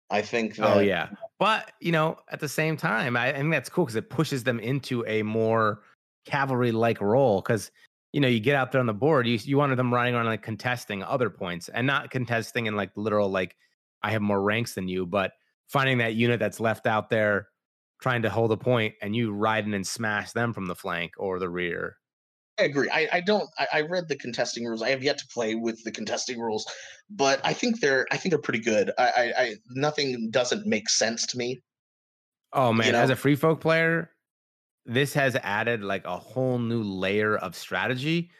[0.09, 3.51] I think that Oh yeah, but you know, at the same time, I, I think
[3.51, 5.83] that's cool because it pushes them into a more
[6.24, 7.43] cavalry-like role.
[7.43, 7.70] Because
[8.14, 10.24] you know, you get out there on the board, you you wanted them running around
[10.24, 13.57] like contesting other points and not contesting in like literal like
[14.03, 15.33] I have more ranks than you, but
[15.68, 17.49] finding that unit that's left out there
[18.01, 21.12] trying to hold a point and you riding in and smash them from the flank
[21.18, 21.97] or the rear.
[22.59, 22.88] I agree.
[22.90, 23.48] I, I don't.
[23.59, 24.82] I, I read the contesting rules.
[24.82, 26.66] I have yet to play with the contesting rules,
[27.11, 28.07] but I think they're.
[28.11, 28.92] I think they're pretty good.
[28.98, 29.04] I.
[29.04, 31.61] I, I nothing doesn't make sense to me.
[32.52, 33.00] Oh man, know?
[33.00, 34.11] as a free folk player,
[34.86, 38.30] this has added like a whole new layer of strategy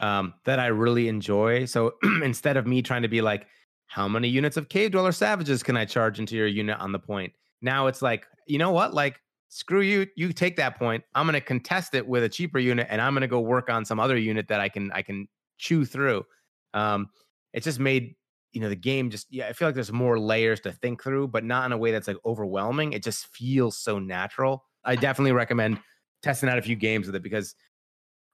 [0.00, 1.64] um, that I really enjoy.
[1.64, 3.46] So instead of me trying to be like,
[3.86, 6.98] how many units of cave dweller savages can I charge into your unit on the
[6.98, 7.32] point?
[7.62, 8.92] Now it's like, you know what?
[8.92, 9.20] Like,
[9.52, 10.06] screw you.
[10.16, 11.04] You take that point.
[11.14, 13.68] I'm going to contest it with a cheaper unit, and I'm going to go work
[13.68, 15.28] on some other unit that I can I can
[15.58, 16.24] chew through.
[16.72, 17.08] Um,
[17.52, 18.16] it just made
[18.52, 19.48] you know the game just yeah.
[19.48, 22.08] I feel like there's more layers to think through, but not in a way that's
[22.08, 22.94] like overwhelming.
[22.94, 24.64] It just feels so natural.
[24.84, 25.78] I definitely recommend
[26.22, 27.54] testing out a few games with it because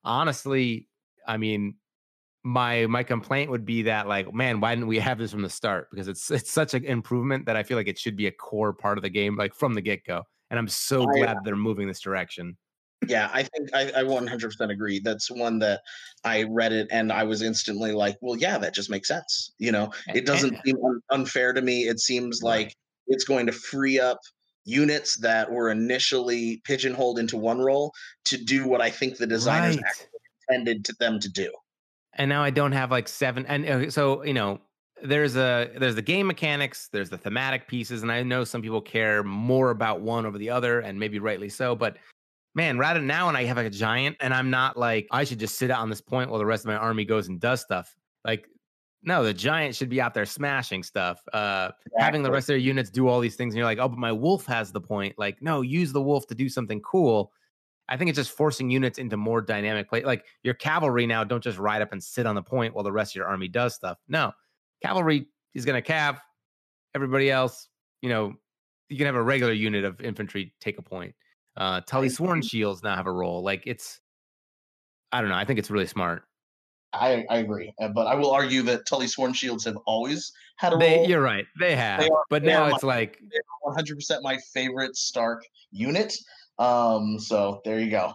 [0.05, 0.89] honestly,
[1.27, 1.75] I mean,
[2.45, 5.51] my my complaint would be that like, man, why didn't we have this from the
[5.51, 5.89] start?
[5.91, 8.73] Because it's it's such an improvement that I feel like it should be a core
[8.73, 10.23] part of the game, like from the get go.
[10.51, 12.57] And I'm so I- glad they're moving this direction.
[13.07, 14.99] Yeah, I think I, I 100% agree.
[14.99, 15.83] That's one that
[16.25, 19.53] I read it and I was instantly like, well, yeah, that just makes sense.
[19.59, 20.77] You know, it doesn't seem
[21.11, 21.83] unfair to me.
[21.83, 22.67] It seems Right.
[22.67, 22.75] like
[23.07, 24.19] it's going to free up
[24.65, 27.93] units that were initially pigeonholed into one role
[28.25, 29.85] to do what I think the designers Right.
[29.87, 30.09] actually
[30.49, 31.53] intended to them to do.
[32.15, 33.47] and now I don't have like seven.
[33.47, 34.61] And uh, so you know,
[35.03, 38.81] there's a there's the game mechanics, there's the thematic pieces, and I know some people
[38.81, 41.75] care more about one over the other, and maybe rightly so.
[41.75, 41.97] But
[42.55, 45.39] man, rather now, when I have like a giant, and I'm not like I should
[45.39, 47.97] just sit on this point while the rest of my army goes and does stuff.
[48.25, 48.49] Like,
[49.03, 51.23] no, the giant should be out there smashing stuff.
[51.33, 53.89] Uh, having the rest of their units do all these things, and you're like, oh,
[53.89, 55.15] but my wolf has the point.
[55.19, 57.33] Like, no, use the wolf to do something cool.
[57.89, 60.03] I think it's just forcing units into more dynamic play.
[60.03, 62.93] Like your cavalry now don't just ride up and sit on the point while the
[62.93, 63.99] rest of your army does stuff.
[64.09, 64.33] No,
[64.83, 66.19] cavalry is going to cav.
[66.95, 67.69] Everybody else,
[68.03, 68.35] you know,
[68.89, 71.15] you can have a regular unit of infantry take a point.
[71.57, 73.43] Uh, Tully Sworn shields now have a role.
[73.43, 74.01] Like it's,
[75.13, 75.37] I don't know.
[75.37, 76.23] I think it's really smart.
[76.93, 77.73] I, I agree.
[77.81, 81.07] Uh, But I will argue that Tully Sworn Shields have always had a They, role.
[81.09, 81.45] you're right.
[81.59, 83.21] They have, are- but they now it's like
[83.67, 86.17] 100% my favorite Stark unit.
[86.59, 88.15] Um, so there you go.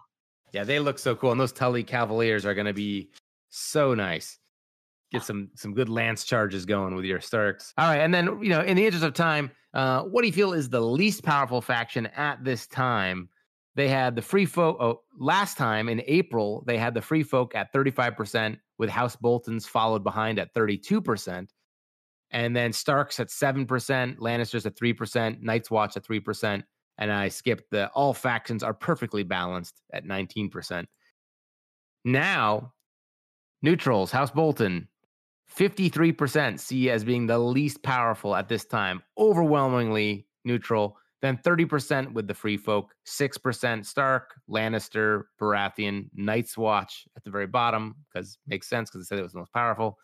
[0.54, 3.10] Yeah, they look so cool, and those Tully Cavaliers are going to be
[3.50, 4.40] so nice.
[5.14, 7.74] Get some some good lance charges going with your Starks.
[7.78, 10.34] All right, and then you know, in the interest of time, uh, what do you
[10.34, 13.30] feel is the least powerful faction at this time?
[13.76, 14.78] They had the Free Folk.
[14.80, 18.90] Oh, last time in April, they had the Free Folk at thirty five percent, with
[18.90, 21.54] House Boltons followed behind at thirty two percent,
[22.32, 26.66] and then Starks at seven percent, Lannisters at three percent, Night's Watch at three percent,
[26.98, 30.86] and I skipped the all factions are perfectly balanced at 19%.
[32.06, 32.74] Now,
[33.62, 34.88] neutrals, House Bolton,
[35.58, 40.98] 53% see as being the least powerful at this time, overwhelmingly neutral.
[41.22, 47.48] Then 30% with the free folk, 6% Stark, Lannister, Baratheon, Night's Watch at the very
[47.48, 49.98] bottom, because makes sense because it said it was the most powerful.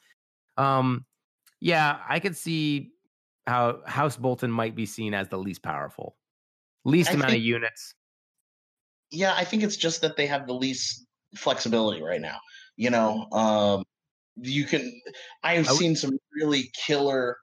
[0.56, 1.06] Um,
[1.60, 2.91] yeah, I could see
[3.47, 6.16] how House Bolton might be seen as the least powerful
[6.86, 7.95] least I amount of units.
[9.12, 12.39] Yeah, I think it's just that they have the least flexibility right now.
[12.76, 13.84] You know, um,
[14.42, 15.02] you can.
[15.44, 17.38] I have I seen some really killer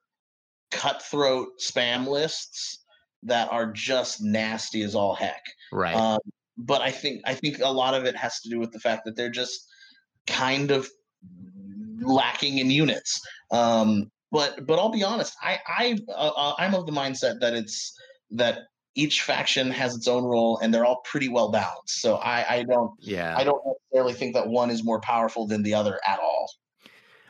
[0.70, 2.84] cutthroat spam lists
[3.22, 5.42] that are just nasty as all heck.
[5.72, 5.94] Right.
[5.94, 6.20] Um,
[6.57, 9.05] but I think I think a lot of it has to do with the fact
[9.05, 9.66] that they're just
[10.26, 10.88] kind of
[12.01, 13.20] lacking in units.
[13.51, 17.55] Um, but but I'll be honest, I I uh, uh, I'm of the mindset that
[17.55, 17.94] it's
[18.30, 18.61] that
[18.94, 22.01] each faction has its own role and they're all pretty well balanced.
[22.01, 23.34] So I I don't yeah.
[23.36, 26.51] I don't necessarily think that one is more powerful than the other at all.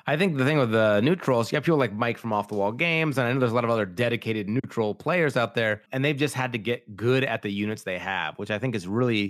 [0.08, 2.54] I think the thing with the neutrals, you have people like Mike from Off the
[2.54, 5.82] Wall Games, and I know there's a lot of other dedicated neutral players out there,
[5.90, 8.76] and they've just had to get good at the units they have, which I think
[8.76, 9.28] is really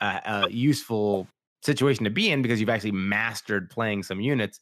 [0.00, 1.28] a, a useful
[1.62, 4.60] situation to be in because you've actually mastered playing some units.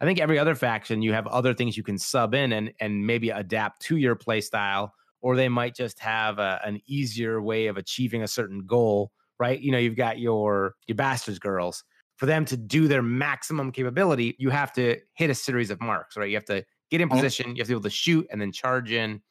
[0.00, 3.06] I think every other faction you have other things you can sub in and and
[3.06, 4.92] maybe adapt to your play style,
[5.22, 9.12] or they might just have a, an easier way of achieving a certain goal.
[9.38, 9.58] Right?
[9.60, 11.84] You know, you've got your your bastards girls.
[12.20, 16.16] For them to do their maximum capability, you have to hit a series of marks.
[16.16, 16.28] Right?
[16.28, 17.16] You have to get in mm-hmm.
[17.16, 17.56] position.
[17.56, 19.22] You have to be able to shoot and then charge in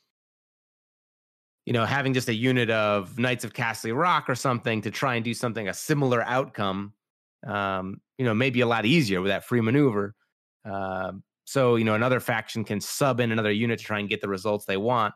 [1.70, 5.14] you know, having just a unit of Knights of Casterly Rock or something to try
[5.14, 6.94] and do something a similar outcome,
[7.46, 10.16] um, you know, maybe a lot easier with that free maneuver.
[10.68, 11.12] Uh,
[11.46, 14.28] so, you know, another faction can sub in another unit to try and get the
[14.28, 15.14] results they want.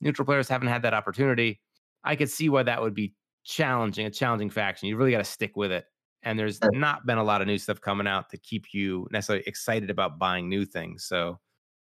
[0.00, 1.60] Neutral players haven't had that opportunity.
[2.02, 4.88] I could see why that would be challenging, a challenging faction.
[4.88, 5.84] You really got to stick with it.
[6.26, 9.44] And there's not been a lot of new stuff coming out to keep you necessarily
[9.46, 11.04] excited about buying new things.
[11.04, 11.38] So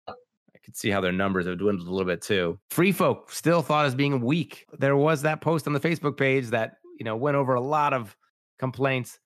[0.06, 2.56] I could see how their numbers have dwindled a little bit too.
[2.70, 4.64] Free folk still thought as being weak.
[4.78, 7.92] There was that post on the Facebook page that, you know, went over a lot
[7.92, 8.16] of
[8.60, 9.18] complaints.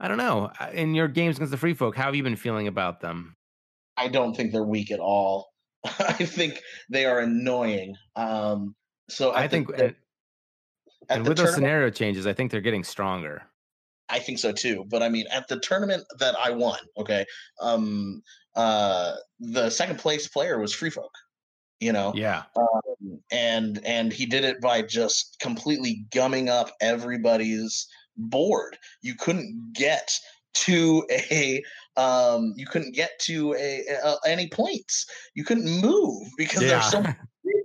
[0.00, 0.50] I don't know.
[0.72, 3.36] In your games against the free folk, how have you been feeling about them?
[3.98, 5.50] I don't think they're weak at all.
[5.84, 7.96] I think they are annoying.
[8.16, 8.74] Um,
[9.10, 9.94] so I, I think, think
[11.10, 13.42] and with those scenario changes, I think they're getting stronger.
[14.10, 14.84] I think so too.
[14.88, 17.24] But I mean, at the tournament that I won, okay,
[17.60, 18.22] um,
[18.56, 21.12] uh, the second place player was Free Folk.
[21.80, 27.86] You know, yeah, um, and and he did it by just completely gumming up everybody's
[28.16, 28.76] board.
[29.02, 30.10] You couldn't get
[30.52, 31.62] to a
[31.96, 36.68] um you couldn't get to a, a any points you couldn't move because yeah.
[36.70, 37.16] there's so many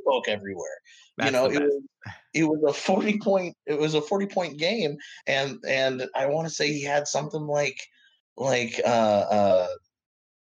[0.06, 0.78] folk everywhere
[1.18, 1.84] That's you know it was
[2.34, 4.98] it was a 40 point it was a 40 point game
[5.28, 7.80] and and i want to say he had something like
[8.38, 9.68] like uh uh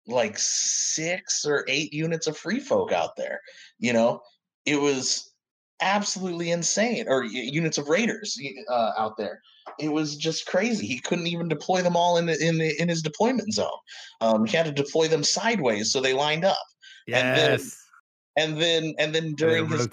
[0.06, 3.40] like six or eight units of free folk out there
[3.78, 4.20] you know?
[4.66, 5.32] It was
[5.80, 8.38] absolutely insane or units of raiders
[8.68, 9.40] uh, out there.
[9.78, 10.86] It was just crazy.
[10.86, 13.70] He couldn't even deploy them all in the, in the in his deployment zone.
[14.20, 16.58] Um he had to deploy them sideways so they lined up.
[17.06, 17.78] Yes
[18.36, 19.86] and then and then and then during his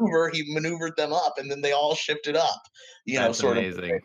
[0.00, 2.62] maneuver, he maneuvered them up, and then they all shifted up.
[3.04, 3.96] You That's know, sort amazing.
[3.96, 4.00] of.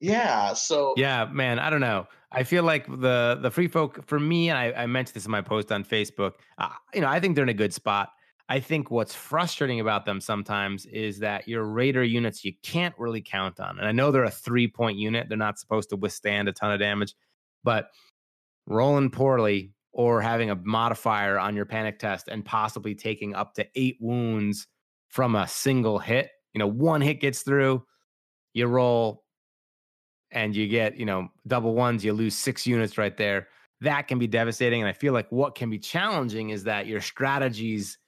[0.00, 0.54] Yeah.
[0.54, 0.94] So.
[0.96, 1.58] Yeah, man.
[1.58, 2.06] I don't know.
[2.32, 5.30] I feel like the the free folk for me, and I, I mentioned this in
[5.30, 6.34] my post on Facebook.
[6.58, 8.10] Uh, you know, I think they're in a good spot.
[8.48, 13.20] I think what's frustrating about them sometimes is that your raider units you can't really
[13.20, 13.78] count on.
[13.78, 16.72] And I know they're a three point unit; they're not supposed to withstand a ton
[16.72, 17.14] of damage,
[17.64, 17.88] but
[18.66, 23.66] rolling poorly or having a modifier on your panic test and possibly taking up to
[23.74, 24.68] eight wounds
[25.10, 26.30] from a single hit.
[26.54, 27.84] You know, one hit gets through,
[28.54, 29.24] you roll
[30.32, 33.48] and you get, you know, double ones, you lose six units right there.
[33.80, 34.80] That can be devastating.
[34.80, 37.98] And I feel like what can be challenging is that your strategies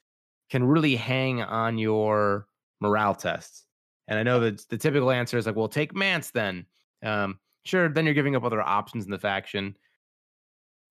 [0.50, 2.46] can really hang on your
[2.80, 3.64] morale tests.
[4.08, 6.66] And I know that the typical answer is like, well, take Mance then.
[7.02, 9.76] Um, sure, then you're giving up other options in the faction.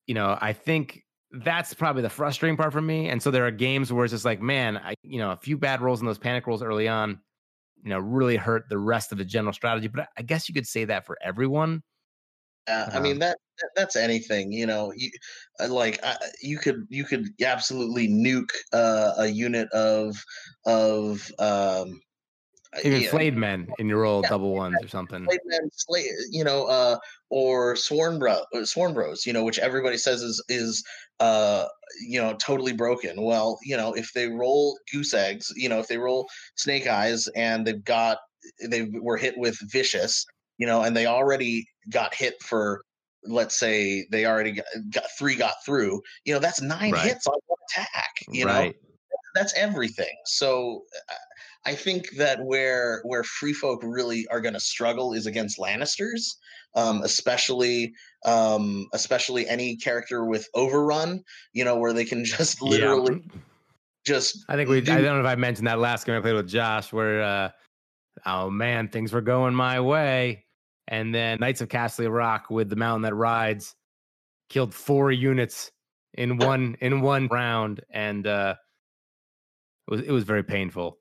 [0.06, 3.08] You know, I think that's probably the frustrating part for me.
[3.08, 5.56] And so there are games where it's just like, man, I, you know, a few
[5.56, 7.20] bad rolls in those panic rolls early on,
[7.82, 9.88] you know, really hurt the rest of the general strategy.
[9.88, 11.82] But I guess you could say that for everyone.
[12.68, 13.38] Uh, I mean that
[13.74, 14.92] that's anything, you know.
[14.96, 15.10] You,
[15.58, 20.22] uh, like uh, you could you could absolutely nuke uh, a unit of
[20.64, 22.00] of um,
[22.74, 23.10] uh, even yeah.
[23.10, 25.24] flayed men in your roll yeah, double ones or something.
[25.24, 26.96] Flayed men, slay, you know, uh,
[27.28, 30.82] or sworn bro, uh, sworn bros, you know, which everybody says is is
[31.22, 31.68] uh,
[32.04, 33.22] you know, totally broken.
[33.22, 37.28] Well, you know, if they roll goose eggs, you know, if they roll snake eyes
[37.36, 38.18] and they've got
[38.68, 40.26] they were hit with vicious,
[40.58, 42.82] you know, and they already got hit for
[43.24, 47.06] let's say they already got, got three got through, you know, that's nine right.
[47.06, 48.72] hits on one attack, you right.
[48.72, 48.88] know.
[49.36, 50.14] That's everything.
[50.26, 50.82] So
[51.64, 56.34] I think that where where free folk really are going to struggle is against Lannisters,
[56.74, 57.94] um, especially
[58.24, 61.22] um, especially any character with overrun.
[61.52, 63.40] You know, where they can just literally yeah.
[64.04, 64.44] just.
[64.48, 64.80] I think we.
[64.80, 67.22] Do, I don't know if I mentioned that last game I played with Josh, where
[67.22, 67.50] uh,
[68.26, 70.44] oh man, things were going my way,
[70.88, 73.74] and then Knights of Casterly Rock with the mountain that rides
[74.48, 75.72] killed four units
[76.14, 78.54] in one in one round, and uh,
[79.88, 80.98] it was it was very painful.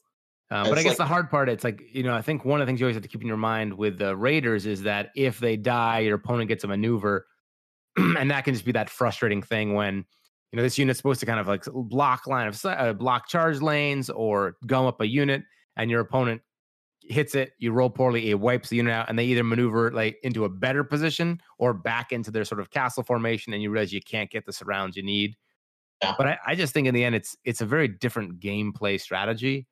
[0.51, 2.59] Um, but I guess like, the hard part, it's like, you know, I think one
[2.59, 4.83] of the things you always have to keep in your mind with the Raiders is
[4.83, 7.25] that if they die, your opponent gets a maneuver.
[7.97, 10.05] and that can just be that frustrating thing when,
[10.51, 13.61] you know, this unit's supposed to kind of like block line of uh, block charge
[13.61, 15.43] lanes or gum up a unit,
[15.77, 16.41] and your opponent
[17.03, 20.17] hits it, you roll poorly, it wipes the unit out, and they either maneuver like
[20.23, 23.93] into a better position or back into their sort of castle formation, and you realize
[23.93, 25.35] you can't get the surrounds you need.
[26.01, 26.15] Yeah.
[26.17, 29.67] But I, I just think in the end, it's it's a very different gameplay strategy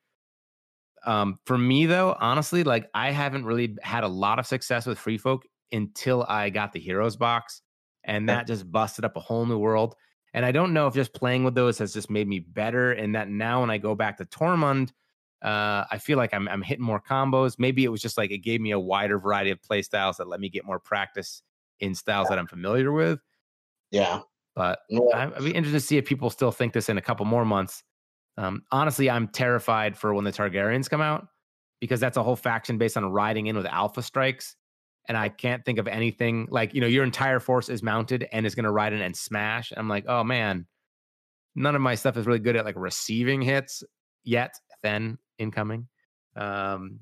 [1.06, 4.98] um, for me though, honestly, like I haven't really had a lot of success with
[4.98, 7.62] free folk until I got the heroes box.
[8.04, 9.94] and that just busted up a whole new world.
[10.32, 12.92] And I don't know if just playing with those has just made me better.
[12.92, 14.92] and that now, when I go back to Tormund,
[15.42, 17.58] uh, I feel like I'm, I'm hitting more combos.
[17.58, 20.28] Maybe it was just like it gave me a wider variety of play styles that
[20.28, 21.42] let me get more practice
[21.80, 23.20] in styles that I'm familiar with.
[23.90, 24.20] Yeah.
[24.54, 25.30] But yeah.
[25.34, 27.82] I'd be interested to see if people still think this in a couple more months.
[28.36, 31.26] Um, honestly, I'm terrified for when the Targaryens come out
[31.80, 34.56] because that's a whole faction based on riding in with alpha strikes
[35.10, 38.46] and I can't think of anything like you know your entire force is mounted and
[38.46, 39.72] is going to ride in and smash.
[39.76, 40.66] I'm like, oh man,
[41.54, 43.82] none of my stuff is really good at like receiving hits
[44.22, 44.54] yet.
[44.84, 45.88] Then incoming,
[46.36, 47.00] um,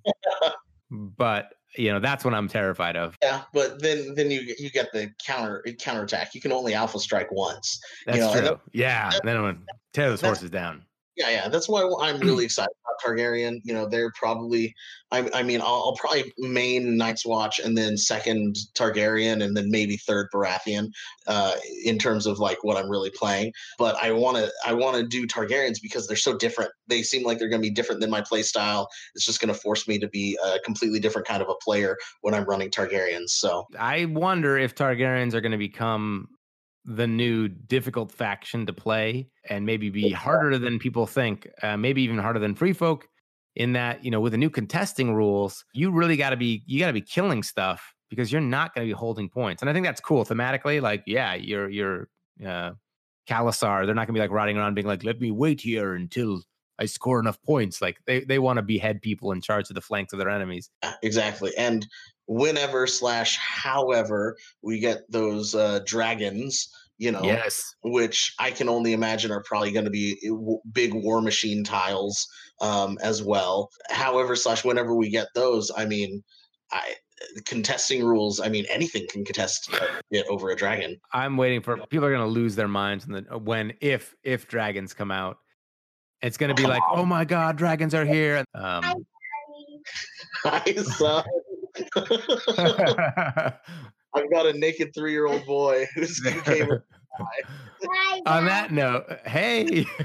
[0.91, 3.16] but you know that's what I'm terrified of.
[3.22, 6.35] Yeah, but then then you you get the counter counterattack.
[6.35, 7.79] You can only alpha strike once.
[8.07, 8.61] That's you know, true.
[8.72, 10.83] yeah, then when tear those horses down.
[11.18, 13.60] Yeah, yeah, that's why I'm really excited about Targaryen.
[13.64, 14.72] You know, they're probably,
[15.10, 19.68] I, I mean, I'll, I'll, probably main Night's Watch and then second Targaryen and then
[19.68, 20.92] maybe third Baratheon,
[21.26, 23.52] uh, in terms of like what I'm really playing.
[23.80, 26.70] But I want to, I want to do Targaryens because they're so different.
[26.86, 28.88] They seem like they're going to be different than my play style.
[29.16, 31.96] It's just going to force me to be a completely different kind of a player
[32.20, 33.30] when I'm running Targaryens.
[33.30, 36.28] So I wonder if Targaryens are going to become
[36.89, 42.03] the new difficult faction to play and maybe be harder than people think, uh, maybe
[42.03, 43.07] even harder than free folk.
[43.57, 46.78] In that, you know, with the new contesting rules, you really got to be you
[46.78, 49.62] got to be killing stuff because you're not going to be holding points.
[49.62, 50.80] And I think that's cool thematically.
[50.80, 52.09] Like, yeah, you're you're
[52.47, 52.70] uh,
[53.28, 53.84] Khalasar.
[53.84, 56.41] They're not going to be like riding around being like, "Let me wait here until
[56.78, 59.80] I score enough points." Like they they want to behead people in charge of the
[59.80, 60.70] flanks of their enemies.
[61.03, 61.84] Exactly, and
[62.28, 66.68] whenever slash however we get those uh, dragons
[66.99, 67.74] you know yes.
[67.82, 72.26] which i can only imagine are probably going to be eh, big war machine tiles
[72.61, 73.70] um, as well.
[73.88, 76.22] However slash whenever we get those i mean
[76.72, 76.94] i
[77.46, 79.72] contesting rules i mean anything can contest
[80.11, 80.96] it over a dragon.
[81.12, 84.49] I'm waiting for people are going to lose their minds when, the, when if if
[84.49, 85.38] dragons come out.
[86.20, 88.44] It's going to be like oh my god dragons are here.
[88.55, 89.07] Um,
[90.44, 91.24] Hi, son.
[94.14, 96.68] I've got a naked three year old boy who's who came.
[98.26, 99.86] On that note, hey.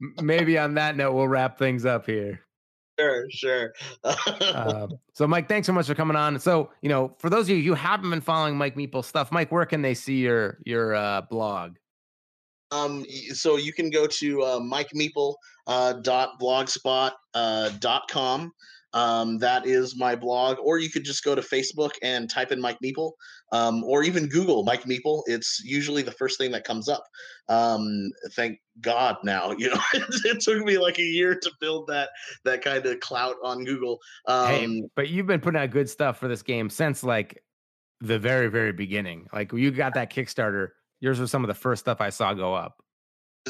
[0.22, 2.40] Maybe on that note, we'll wrap things up here.
[2.98, 3.72] Sure, sure.
[4.04, 6.38] uh, so, Mike, thanks so much for coming on.
[6.40, 9.52] So, you know, for those of you who haven't been following Mike Meeple stuff, Mike,
[9.52, 11.76] where can they see your your uh, blog?
[12.70, 15.34] Um, so you can go to uh, Mike Meeple
[15.68, 18.52] uh, dot blogspot uh, dot com.
[18.94, 22.60] Um, that is my blog, or you could just go to Facebook and type in
[22.60, 23.12] Mike Meeple,
[23.52, 25.22] um, or even Google Mike Meeple.
[25.26, 27.04] It's usually the first thing that comes up.
[27.48, 31.88] Um, thank God now, you know, it, it, took me like a year to build
[31.88, 32.10] that
[32.44, 33.98] that kind of clout on Google.
[34.26, 37.42] hey, um, but you've been putting out good stuff for this game since like
[38.00, 39.26] the very very beginning.
[39.32, 40.68] Like you got that Kickstarter,
[41.00, 42.82] yours was some of the first stuff I saw go up.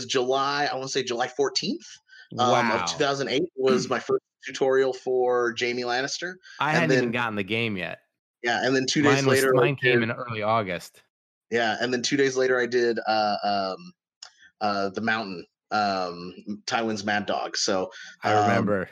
[0.07, 1.87] July, I want to say July fourteenth.
[2.33, 2.55] Wow.
[2.55, 6.35] Um, of 2008 was my first tutorial for Jaime Lannister.
[6.61, 7.99] I hadn't then, even gotten the game yet.
[8.43, 11.03] Yeah, and then two days was, later, mine came in early August.
[11.51, 13.93] Yeah, and then two days later, I did uh, um,
[14.61, 16.35] uh, the Mountain, um,
[16.67, 17.57] Tywin's Mad Dog.
[17.57, 17.91] So
[18.23, 18.89] I um, remember.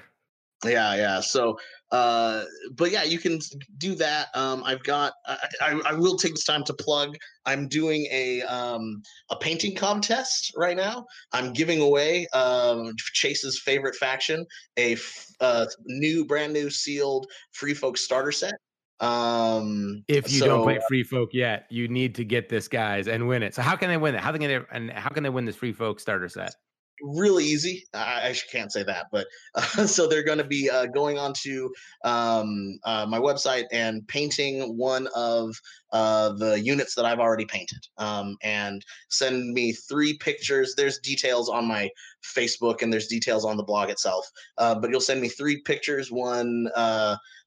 [0.64, 1.20] Yeah, yeah.
[1.20, 1.58] So,
[1.92, 3.38] uh, but yeah, you can
[3.78, 4.28] do that.
[4.34, 5.12] Um, I've got.
[5.26, 7.16] I, I, I will take this time to plug.
[7.44, 11.06] I'm doing a um a painting contest right now.
[11.32, 14.44] I'm giving away um Chase's favorite faction
[14.76, 18.54] a f- uh, new, brand new sealed Free Folk starter set.
[18.98, 23.06] Um, if you so, don't play Free Folk yet, you need to get this guys
[23.06, 23.54] and win it.
[23.54, 24.20] So how can they win it?
[24.20, 26.54] How can they and how can they win this Free Folk starter set?
[27.02, 27.84] Really easy.
[27.94, 31.32] I, I, can't say that, but uh, so they're going to be uh, going on
[31.42, 31.72] to
[32.04, 35.54] um, uh, my website and painting one of
[35.92, 40.74] uh, the units that I've already painted um, and send me three pictures.
[40.76, 41.90] There's details on my
[42.24, 46.10] Facebook and there's details on the blog itself, uh, but you'll send me three pictures
[46.10, 46.68] one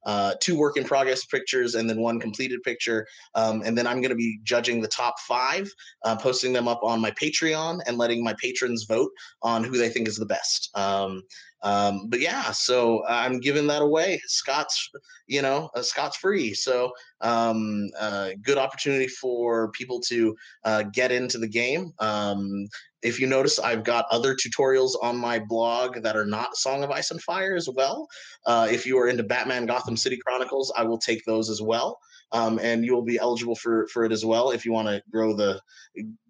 [0.06, 3.08] uh, two work in progress pictures and then one completed picture.
[3.36, 5.72] Um, and then I'm going to be judging the top five,
[6.06, 9.90] uh, posting them up on my Patreon and letting my patrons vote on who they
[9.90, 10.70] think is the best.
[10.76, 11.24] Um,
[11.62, 14.22] um, but yeah, so I'm giving that away.
[14.26, 14.90] Scott's,
[15.28, 16.54] you know, uh, Scott's free.
[16.54, 16.92] So
[17.22, 21.92] um, uh, good opportunity for people to uh, get into the game.
[22.00, 22.68] Um,
[23.02, 26.92] if you notice, I've got other tutorials on my blog that are not Song of
[26.92, 28.08] Ice and Fire as well.
[28.46, 32.00] Uh, if you are into Batman Gotham City Chronicles, I will take those as well.
[32.32, 35.02] Um, and you will be eligible for for it as well if you want to
[35.12, 35.60] grow the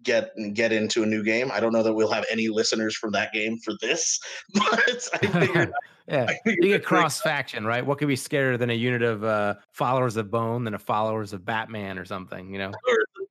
[0.02, 1.50] get get into a new game.
[1.52, 4.18] I don't know that we'll have any listeners from that game for this,
[4.54, 5.72] but I figured
[6.10, 7.86] Yeah, i you get cross faction, right?
[7.86, 11.32] What could be scarier than a unit of uh, followers of Bone than a followers
[11.32, 12.52] of Batman or something?
[12.52, 12.72] You know,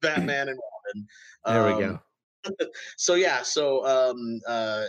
[0.02, 1.08] Batman and Robin.
[1.46, 2.00] There um, we go.
[2.98, 4.86] So yeah, so um, uh,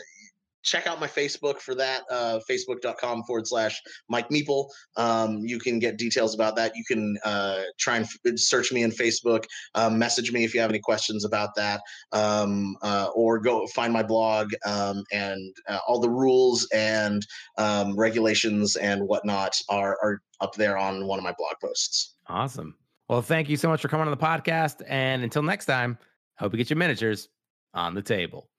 [0.62, 4.68] check out my Facebook for that, uh, facebook.com forward slash Mike Meeple.
[4.96, 6.72] Um, you can get details about that.
[6.76, 9.44] You can uh, try and f- search me in Facebook,
[9.74, 11.80] um, message me if you have any questions about that,
[12.12, 17.26] um, uh, or go find my blog um, and uh, all the rules and
[17.58, 22.14] um, regulations and whatnot are, are up there on one of my blog posts.
[22.28, 22.76] Awesome.
[23.08, 24.82] Well, thank you so much for coming on the podcast.
[24.86, 25.98] And until next time,
[26.38, 27.28] hope you get your miniatures
[27.74, 28.50] on the table.